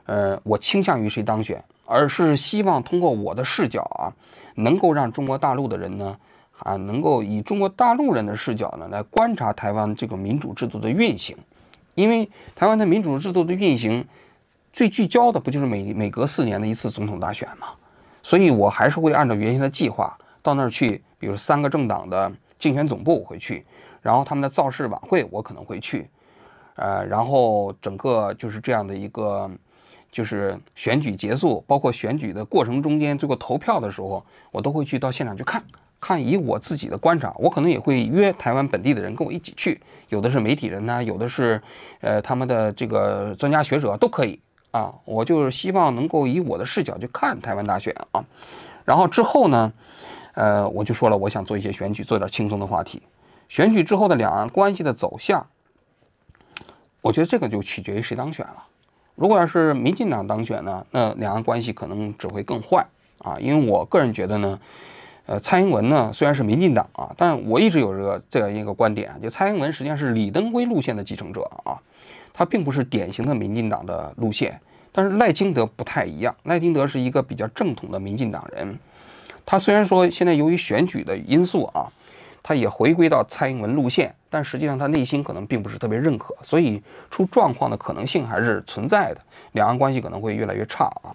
[0.04, 1.62] 呃，我倾向于谁当选。
[1.92, 4.08] 而是希望通过我的视角啊，
[4.54, 6.16] 能够让中国大陆的人呢，
[6.60, 11.36] 啊，能够以中国大陆人的视角呢来观察台湾这个民主制度的运行，
[11.94, 14.02] 因为台湾的民主制度的运行
[14.72, 17.66] 最聚焦的不就是每每隔四年的一次总统大选吗？
[18.22, 23.66] 所以我还是会按照原先的计划到那儿去，比如三个政党的竞选总部我会去，
[24.00, 26.08] 然后他们的造势晚会我可能会去，
[26.76, 29.50] 呃，然后整个就是这样的一个。
[30.12, 35.64] 就是选举结束，包括选举的过程中间，最后投票的时候，我都会去到现场去看
[35.98, 36.24] 看。
[36.24, 41.62] 以我自己的观察，我可能也会约台湾本地的人跟我一起去，有的是媒体人呢，有的是，
[42.00, 44.38] 呃，他们的这个专家学者都可以
[44.70, 44.92] 啊。
[45.06, 48.22] 我就是希望能够以我的视角去看台湾大选啊。
[48.84, 49.72] 然后之后呢，
[50.34, 53.00] 呃，我就说了，我想做一些选举，做点轻松的话题。
[53.48, 55.46] 选举之后的两岸关系的走向，
[57.00, 58.66] 我觉得这个就取决于谁当选了。
[59.14, 62.86] 如果要是民进党当选呢，那两岸关系可能只会更坏
[63.18, 63.38] 啊。
[63.38, 64.58] 因为我个人觉得呢，
[65.26, 71.78] 呃，蔡英文呢虽然是民进党啊，但我一直有这个这样一个观点，就蔡英文实际上是李登辉路线的继承者啊，
[72.32, 74.60] 他并不是典型的民进党的路线。
[74.94, 78.78] 但是赖清德不太一样，赖清德是一个比较正统的民进党人。
[79.46, 81.90] 他虽然说现在由于选举的因素啊，
[82.42, 89.20] 他也回归到蔡英文路线，但实际上他内心可能并不是特别认可，所以出状况的可能性还是存在的，
[89.52, 91.12] 两岸关系可能会越来越差啊。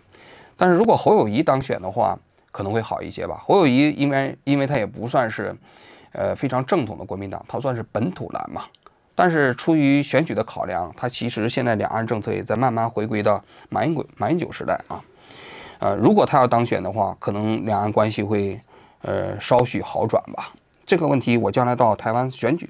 [0.56, 2.16] 但是如果侯友谊当选的话，
[2.52, 3.42] 可能会好一些吧。
[3.44, 5.56] 侯友谊因为因为他也不算是，
[6.12, 8.64] 呃非常正统的国民党，他算是本土蓝嘛。
[9.16, 15.04] 但是出于选举的考量，他其实现在两岸政策也在慢慢回归到马英九马英九时代啊。
[15.80, 18.60] 呃，如果他要当选的话，可能两岸关系会
[19.02, 20.54] 呃稍许好转吧。
[20.86, 22.70] 这个问题我将来到台湾选举、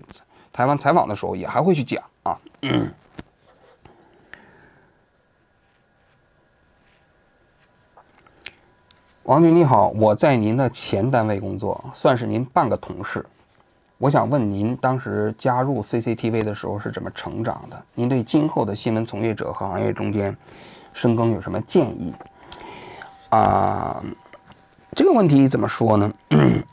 [0.58, 2.36] 台湾采访的时候也还会去讲啊。
[9.22, 13.24] 王军你好，我在您的前单位工作，算是您半个同事。
[14.00, 17.80] 我想问您，当时加入 CCTV 的时候是怎么成长的？
[17.94, 20.36] 您对今后的新闻从业者和行业中间
[20.92, 22.12] 深耕有什么建议？
[23.30, 24.04] 啊，
[24.96, 26.12] 这个问题怎么说呢？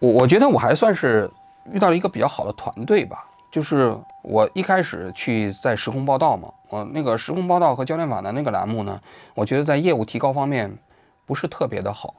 [0.00, 1.30] 我我觉得我还算是
[1.72, 3.24] 遇到了一个比较好的团队吧。
[3.50, 9.00] 就是我一开始去在时空报道嘛，我那个时空报道和焦点访谈那个栏目呢，
[9.34, 10.76] 我觉得在业务提高方面
[11.26, 12.14] 不是特别的好。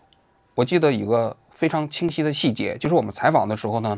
[0.54, 1.36] 我记得一个。
[1.56, 3.98] 非常清晰的细节，就是我们采访的时候呢，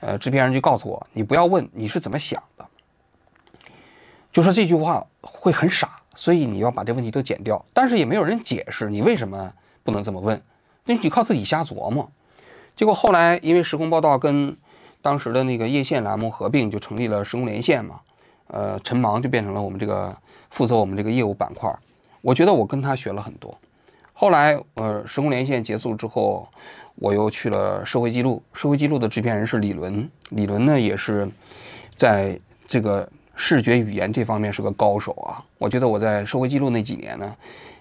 [0.00, 2.66] 呃，制片人就告诉我，你不要问你是怎么想的，
[4.30, 7.64] 就说这句话会很傻，所以你要把这问题都剪掉。
[7.72, 10.42] 但是也没有人解释你为什么不能这么问，
[10.84, 12.10] 那你靠自己瞎琢磨。
[12.76, 14.58] 结果后来因为时空报道跟
[15.02, 18.00] 当时的那个叶线栏目合并，就成立了时空连线嘛，
[18.46, 20.16] 呃，陈芒就变成了我们这个
[20.50, 21.70] 负责我们这个业务板块。
[22.22, 23.58] 我觉得我跟他学了很多。
[24.14, 26.48] 后来呃，时空连线结束之后。
[26.96, 31.26] 我又去了社会记录，社会记录的制片人是李伦，李伦呢也是
[31.96, 32.38] 在
[32.68, 35.42] 这个视觉语言这方面是个高手啊。
[35.56, 37.36] 我觉得我在社会记录那几年呢，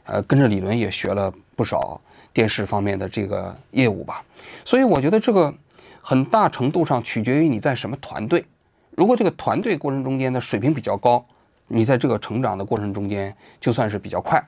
[0.05, 1.99] 呃，跟着李伦也学了不少
[2.32, 4.24] 电视方面的这个业务吧。
[4.63, 5.53] 所以我觉得这个
[6.02, 8.45] 很大程度上取决于你在什么团队。
[8.91, 11.26] 如果这个团队过程中间的水平比较高，
[11.68, 14.43] 你在这个成长的过程中间就算是比较快。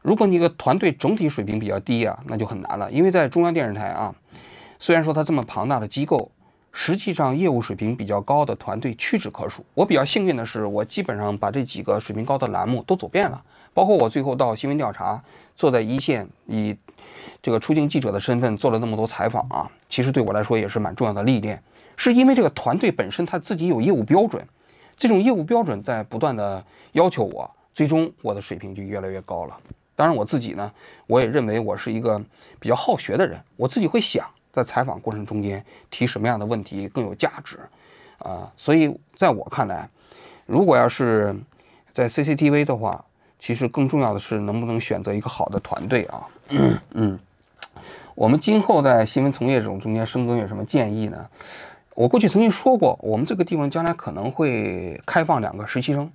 [0.00, 2.90] 如果你的团队总体水平比较低啊，那就很难了。
[2.90, 4.14] 因为在中央电视台啊，
[4.78, 6.30] 虽然说它这么庞大的机构，
[6.72, 9.64] 实际上业务水平比较高的团队屈指可数。
[9.74, 13.42] 我比较幸运的是，我基本上把这几个水平高的栏目都走遍了，
[13.74, 15.20] 包括我最后到新闻调查，
[15.56, 16.76] 坐在一线，以
[17.42, 21.62] 这个出境记者的身份做了那么多采访啊，其实对我来说也是蛮重要的历练。
[21.96, 24.46] 是因为这个团队本身他自己有业务标准，
[24.96, 29.56] 这种业务标准在不断的要求我，最终我的水平就越来越高了。
[29.94, 30.70] 当然，我自己呢，
[31.06, 32.22] 我也认为我是一个
[32.60, 33.40] 比较好学的人。
[33.56, 37.58] 我自己会想，在采访过程中间提什么样的问题更有价值，
[38.18, 39.88] 啊，所以在我看来，
[40.44, 41.34] 如果要是
[41.94, 43.02] 在 CCTV 的话，
[43.38, 46.28] 其实更重要的是能不能选择一个好的团队啊。
[46.48, 47.18] 嗯，
[48.14, 51.28] 我们今后在新闻从业者中间深耕有什么建议呢？
[51.94, 56.10] 我过去曾经说过，我们这个地方将来可能会开放两个实习生，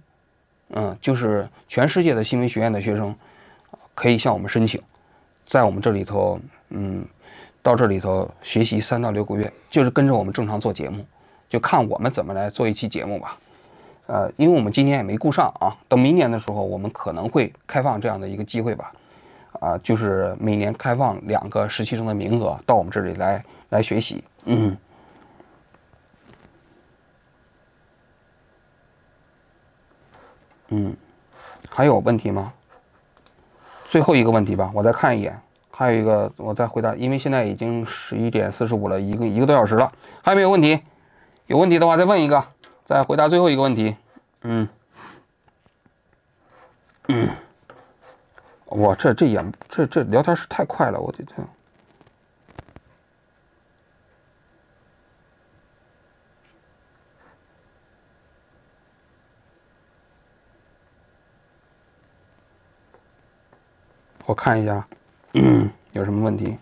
[0.70, 3.16] 嗯，就是全世界的新闻学院的学生。
[3.94, 4.82] 可以向我们申请，
[5.46, 7.06] 在我们这里头，嗯，
[7.62, 11.06] 到这里头学习三到六个月，就是跟着我们正常做节目，
[11.50, 13.38] 就看我们怎么来做一期节目吧。
[14.08, 18.94] 呃，因为我们今年也没顾上啊，等明年的时候，我们可能会开放这样的一个机会吧。
[19.60, 24.24] 啊，就是每年开放两个实习生的名额到我们这里来来学习。
[24.46, 24.78] 嗯，
[30.70, 30.96] 嗯，
[31.70, 32.54] 还有问题吗？
[33.86, 35.40] 最后一个问题吧，我再看一眼。
[35.74, 39.92] 还有一个，我再回答，因为现在已经十一点四十五了，一个一个多小时了，
[40.22, 40.80] 还有没有问题？
[41.48, 42.46] 有问题的话再问一个，
[42.86, 43.96] 再回答最后一个问题。
[44.44, 44.68] 嗯，
[47.08, 47.30] 嗯，
[48.72, 51.46] 哇，这这也这这聊天是太快了，我的天。
[64.26, 64.88] 我看一下，
[65.92, 66.58] 有什么问题？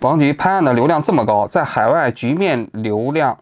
[0.00, 3.38] 王局拍案的流量这么高，在海外局面流量，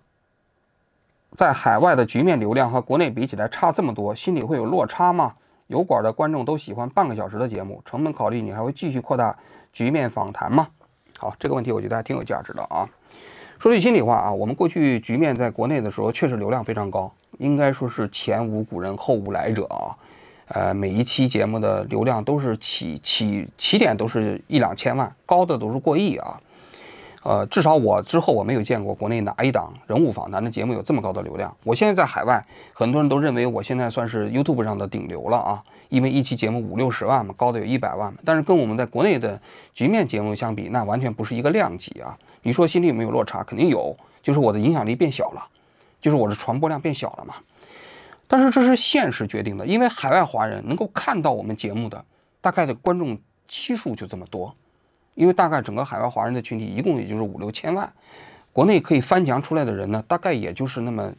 [1.34, 5.34] 在海外的局面流量和国内比起来差这么多，心里会有落差吗？
[5.72, 9.34] 油管的观众都喜欢半个小时的节目，成本考虑，你还会继续扩大
[9.72, 10.68] 局面访谈吗？
[11.16, 12.86] 好，这个问题我觉得还挺有价值的啊。
[13.58, 19.96] 说句心里话啊，我们过去局面在国内的时候确实流量非常高，应该说是前无古人后无来者啊。
[20.48, 26.38] 呃，每一期节目的流量都是起起起点都是一两千万，高的都是过亿啊。
[27.22, 31.56] 呃，至少我之后我没有见过国内哪一档人物访谈的节目有这么高的流量。
[31.62, 38.18] 我现在在海外，很多人都认为我现在算是 YouTube 上的顶流了啊，因为一期节目五六十万嘛，高的有一百万嘛。
[38.24, 39.40] 但是跟我们在国内的
[39.72, 42.18] 局面节目相比，那完全不是一个量级啊。
[42.42, 43.44] 你说心里有没有落差？
[43.44, 45.46] 肯定有，就是我的影响力变小了，
[46.00, 47.34] 就是我的传播量变小了嘛。
[48.26, 52.04] 但是这是现实决定的，因为海外华人能够看到我们节目的
[52.40, 53.16] 大概的观众
[53.46, 54.52] 基数就这么多，
[55.14, 57.92] 因为大概整个海外华人的群体一共也就是五六千万，
[58.52, 61.12] 国内可以翻墙出来的人呢，大概也就是那么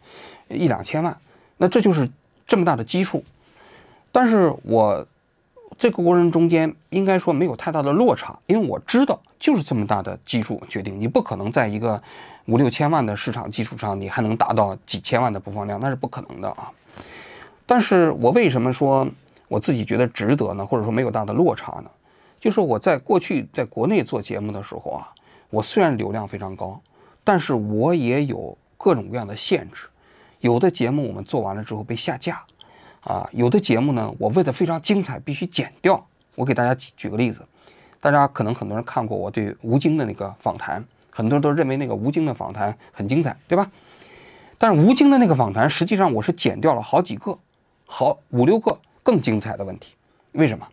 [0.50, 1.16] 一两千万，
[1.58, 2.10] 那这就是
[2.48, 3.24] 这么大的基数。
[4.12, 5.06] 但是我
[5.78, 12.02] 这个过程中间应该说没有太大的落差，因为我知道就是这么大的基数决定，你不可能在一个
[12.46, 16.72] 五六千万的市场基础上，你还能达到几千万的播放量，那是不可能的啊。
[17.66, 19.08] 但是我为什么说
[19.48, 20.66] 我自己觉得值得呢？
[20.66, 21.90] 或者说没有大的落差呢？
[22.44, 25.08] 就是我在过去在国内做节目的时候啊，
[25.50, 26.78] 我虽然流量非常高，
[27.24, 29.88] 但是我也有各种各样的限制。
[30.42, 32.44] 有的节目我们做完了之后被下架，
[33.00, 36.06] 啊，有的节目呢，我为了非常精彩必须剪掉。
[36.36, 37.40] 我给大家举举个例子，
[38.02, 43.72] 大家可能很多人看过我对吴京的那个访谈，很多人都认为那个吴京的访谈很精彩，对吧？
[44.58, 47.40] 但是吴京的那个访谈，实际上我是剪掉了好几个。
[47.86, 49.94] 好五六个更精彩的问题，
[50.34, 50.68] 为什么？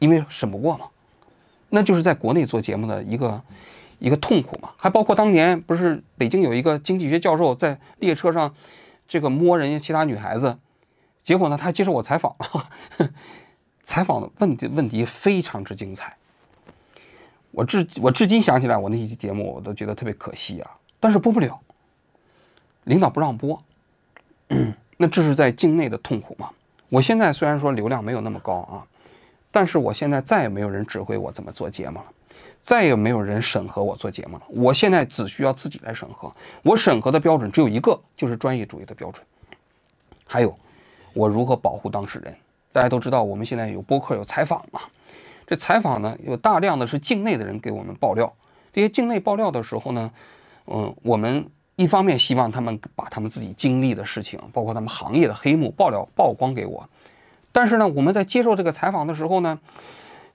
[0.00, 0.84] 因为审不过嘛，
[1.74, 3.42] 那就是在国内做节目的一个
[3.98, 4.70] 一个痛苦嘛。
[4.76, 8.54] 还包括当年不是北京有一个经济学教授在列车上
[9.08, 10.56] 这个摸人家其他女孩子，
[11.24, 12.70] 结果呢他接受我采访了，
[13.82, 16.16] 采访的问题问题非常之精彩。
[17.50, 20.70] 我至我至今想起来我那期节目我都觉得特别可惜啊，
[21.00, 21.58] 但是播不了，
[22.84, 23.60] 领导不让播，
[24.96, 26.50] 那这是在境内的痛苦嘛。
[26.88, 28.86] 我现在虽然说流量没有那么高啊，
[29.54, 32.04] 但是我现在再也没有人指挥我怎么做节目了，
[32.60, 34.42] 再也没有人审核我做节目了。
[34.48, 36.32] 我现在只需要自己来审核，
[36.64, 39.24] 我审核的标准只有一个，就是专业主义的标准。
[40.26, 40.58] 还有，
[41.12, 42.34] 我如何保护当事人？
[42.72, 44.80] 大家都知道，我们现在有播客有采访嘛，
[45.46, 48.34] 这采访呢有大量的是境内的人给我们爆料，
[48.72, 50.10] 这些境内爆料的时候呢，
[50.66, 51.48] 嗯，我们。
[51.76, 56.88] 一方面希望他们把他们自己经历的事情，包括他们行业的黑幕爆料曝光给我，
[57.54, 59.60] 但是呢，我们在接受这个采访的时候呢，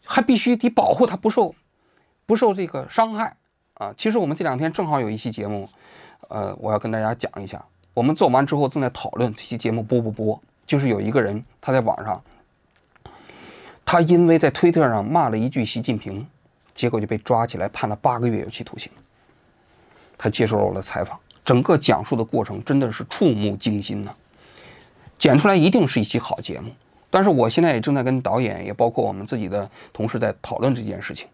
[0.06, 1.54] 还必须得保护他不受
[2.26, 3.36] 不受这个伤害
[3.74, 3.94] 啊。
[3.98, 5.68] 其实我们这两天正好有一期节目，
[6.30, 7.62] 呃，我要跟大家讲一下。
[7.94, 10.42] 我们做完之后正在讨论这期节目播不播。
[10.66, 12.24] 就是有一个人他在网上，
[13.84, 16.26] 他因为在推特上骂了一句习近平，
[16.74, 18.90] 结果就被抓起来判了八个月有期徒刑。
[20.18, 21.20] 他接受了我的采访。
[21.44, 24.12] 整个讲述的过程真的是触目惊心呐，
[25.18, 26.72] 剪出来一定是一期好节目。
[27.10, 31.28] 但是我现在也正在跟导演，也包括我们自己的同事在讨论这件事情，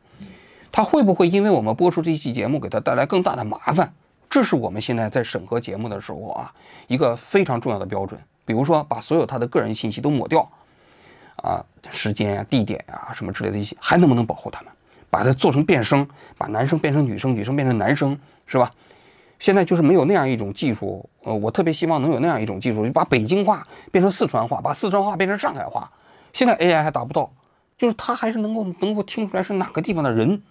[0.72, 3.94] 他会不会因为我们播出这期节目给他带来更大的麻烦？
[4.30, 6.54] 这是我们现在在审核节目的时候啊，
[6.88, 8.20] 一个非常重要的标准。
[8.46, 10.50] 比如说把所有他的个人信息都抹掉，
[11.38, 14.72] 啊，时间啊、地点啊什么之类的一些，还能不能保护他们？
[15.10, 16.06] 把它做成变声，
[16.38, 18.72] 把男生变成女生，女生变成男生，是吧？
[19.40, 25.92] 现在就是没有那样一种技术，呃，我特别希望能有那样一种技术，就把北京话变成四川话，把四川话变成上海话。
[26.34, 27.32] 现在 AI 还达不到，
[27.78, 30.42] 就是它还是能够能够听出来是哪个地方的人。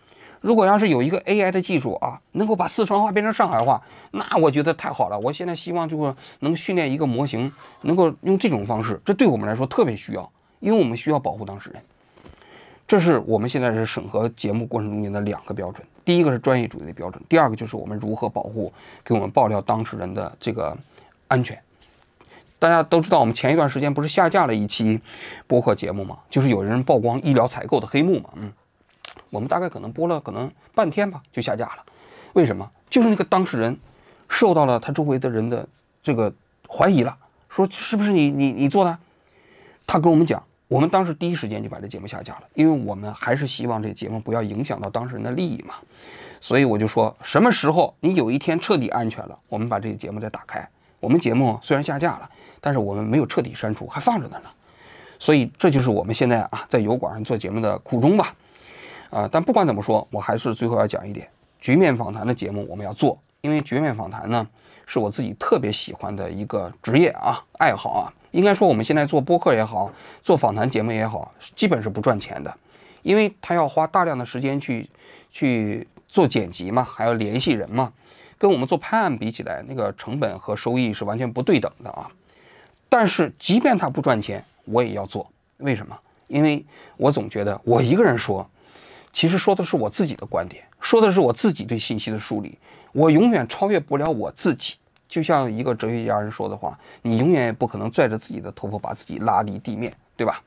[0.41, 5.19] 如果要是有一个 AI 的技术啊，能够把四川话变成上海话，那我觉得太好了。
[5.19, 7.51] 我现在希望就是能训练一个模型，
[7.81, 10.31] 能够用这种方式，这对我们来说特别需要，
[10.61, 11.83] 因为我们需要保护当事人。
[12.87, 18.73] 这是我们现在是审核节目过程中间的两个标准，第一个是专业主义的标准，第二个就是我们如何保护
[19.05, 20.77] 给我们爆料当事人的这个
[21.29, 21.59] 安全。
[22.59, 25.01] 大家都知道，我们前一段时间不是下架了一期
[25.47, 28.53] 播客节目嘛，就是有人曝光医疗采购的黑幕嘛，嗯，
[29.31, 31.85] 我们大概可能播了可能半天吧就下架了，
[32.33, 32.71] 为什么？
[32.89, 33.77] 就是那个当事人
[34.29, 35.67] 受到了他周围的人的
[36.03, 36.33] 这个
[36.69, 37.17] 怀疑了，
[37.49, 38.99] 说是不是你你你做的？
[39.87, 40.43] 他跟我们讲。
[40.69, 45.75] 我们当时第一时间就把这节目下架了，因为我们还是希望这节目不要影响到当事人的利益嘛，
[46.41, 50.67] 所以我就说什么时候你有一天彻底安全了，我们把这个节目再打开。
[51.01, 52.31] 我们节目虽然下架了，
[52.63, 54.51] 但是我们没有彻底删除，还放着呢呢。
[55.19, 58.35] 所以这就是我们现在啊在油管上做节目的苦衷吧。
[59.11, 61.29] 啊，但不管怎么说，我还是最后要讲一点，
[61.61, 64.49] 局面访谈的节目我们要做，因为局面访谈呢
[64.87, 68.13] 是我自己特别喜欢的一个职业啊，爱好啊。
[68.35, 72.53] 应该说，我们现在做播客也好，做访谈节目也好，基本是不赚钱的，
[73.03, 74.91] 因为他要花大量的时间去
[75.31, 77.93] 去做剪辑嘛，还要联系人嘛，
[78.37, 82.11] 跟我们做拍案比起来，那个成本和收益是完全不对等的啊。
[82.89, 85.31] 但是即便他不赚钱，我也要做。
[85.59, 85.97] 为什么？
[86.27, 86.67] 因为
[86.97, 88.45] 我总觉得我一个人说，
[89.13, 92.59] 其实说的是我自己的观点，说的是我自己对信息的梳理。
[92.91, 94.75] 我永远超越不了我自己。
[95.09, 100.43] 就像一个哲学家人说的话，你永远也不可能拽着自己的头发把自己拉离地面，对吧？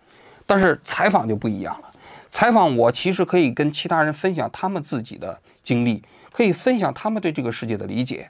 [0.46, 1.92] 但是采访就不一样了。
[2.30, 8.30] 采访我其实可以跟其他人分享他们自己的经历，可以分享他们对这个世界的理解。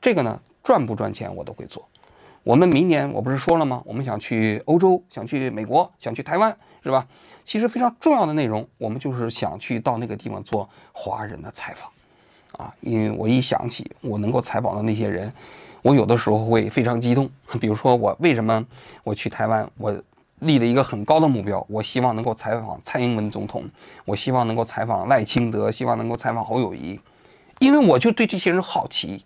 [0.00, 1.88] 这个呢，赚不赚钱我都会做。
[2.44, 3.82] 我们明年我不是说了吗？
[3.84, 7.06] 我们想去欧洲，想去美国，想去台湾，是吧？
[7.44, 11.90] 其实非常重要的内容，我们就是想去到那个地方做华人的采访，
[12.52, 15.32] 啊，因为我一想起我能够采访的那些人，
[15.82, 17.28] 我有的时候会非常激动。
[17.60, 18.64] 比如说我为什么
[19.04, 19.94] 我去台湾，我
[20.38, 23.64] 立了一个很高的目标，我希望能够采访蔡英文总统，
[24.04, 26.98] 我希望能够采访赖清德，希望能够采访侯友谊，
[27.58, 29.24] 因为我就对这些人好奇。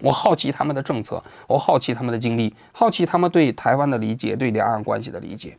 [0.00, 5.56] 我好奇他们的政策，我好奇他们的经历，好奇他们对台湾的理解，对两岸关系的理解。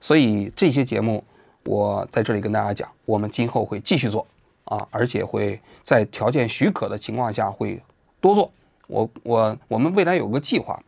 [0.00, 1.24] 所以这些节目，
[1.64, 4.24] 我在这里跟大家讲，我们今后会继续做
[4.66, 7.82] 啊，而且会在条件许可的情况下会
[8.20, 8.52] 多做。
[8.92, 10.78] 我我我们未来有个计划，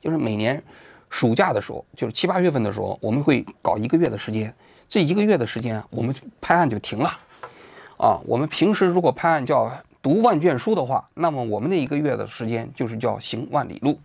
[0.00, 0.62] 就是每年
[1.08, 4.54] 暑假的时候，就是七八月份的时候，我们会搞一个月的时间。
[4.88, 7.08] 这一个月的时间，我们拍案就停了
[7.96, 8.20] 啊。
[8.26, 9.72] 我们平时如果拍案叫。
[10.04, 13.98] 读万卷书的话，那么我们那一个月的时间就是叫行万里路，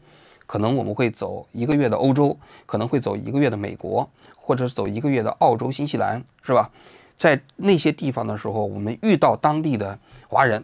[0.46, 6.72] 可能我们会走一个月的欧洲，可能会走一个月的美国，或者走一个月的澳洲、新西兰，是吧？
[7.18, 10.64] 在那些地方的时候，我们遇到当地的华人，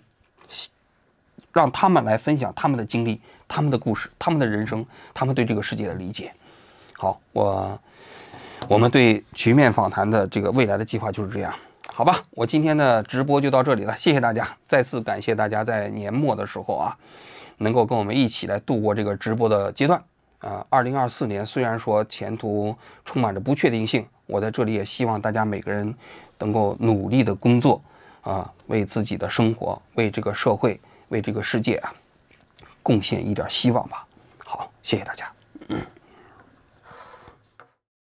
[1.55, 6.29] 让他们来分享他们的经历、他们的故事、他们的人生、他们对这个世界的理解。
[6.97, 7.79] 好，我
[8.67, 11.53] 我们对局面访谈的这个未来的计划就是这样。
[11.93, 16.97] 好吧，我今天的直播就到这里了，谢谢大家，再次感谢大家在年末的时候啊，
[17.59, 20.03] 能够跟我们一起来度过这个直播的阶段
[20.39, 20.65] 啊。
[20.69, 22.75] 二零二四年虽然说前途
[23.05, 25.95] 充满着不确定性，我在这里也希望大家每个人
[26.39, 27.81] 能够努力的工作
[28.23, 30.77] 啊，为自己的生活、为这个社会、
[31.09, 31.93] 为这个世界啊，
[32.81, 34.05] 贡献一点希望吧。
[34.37, 35.31] 好，谢谢大家，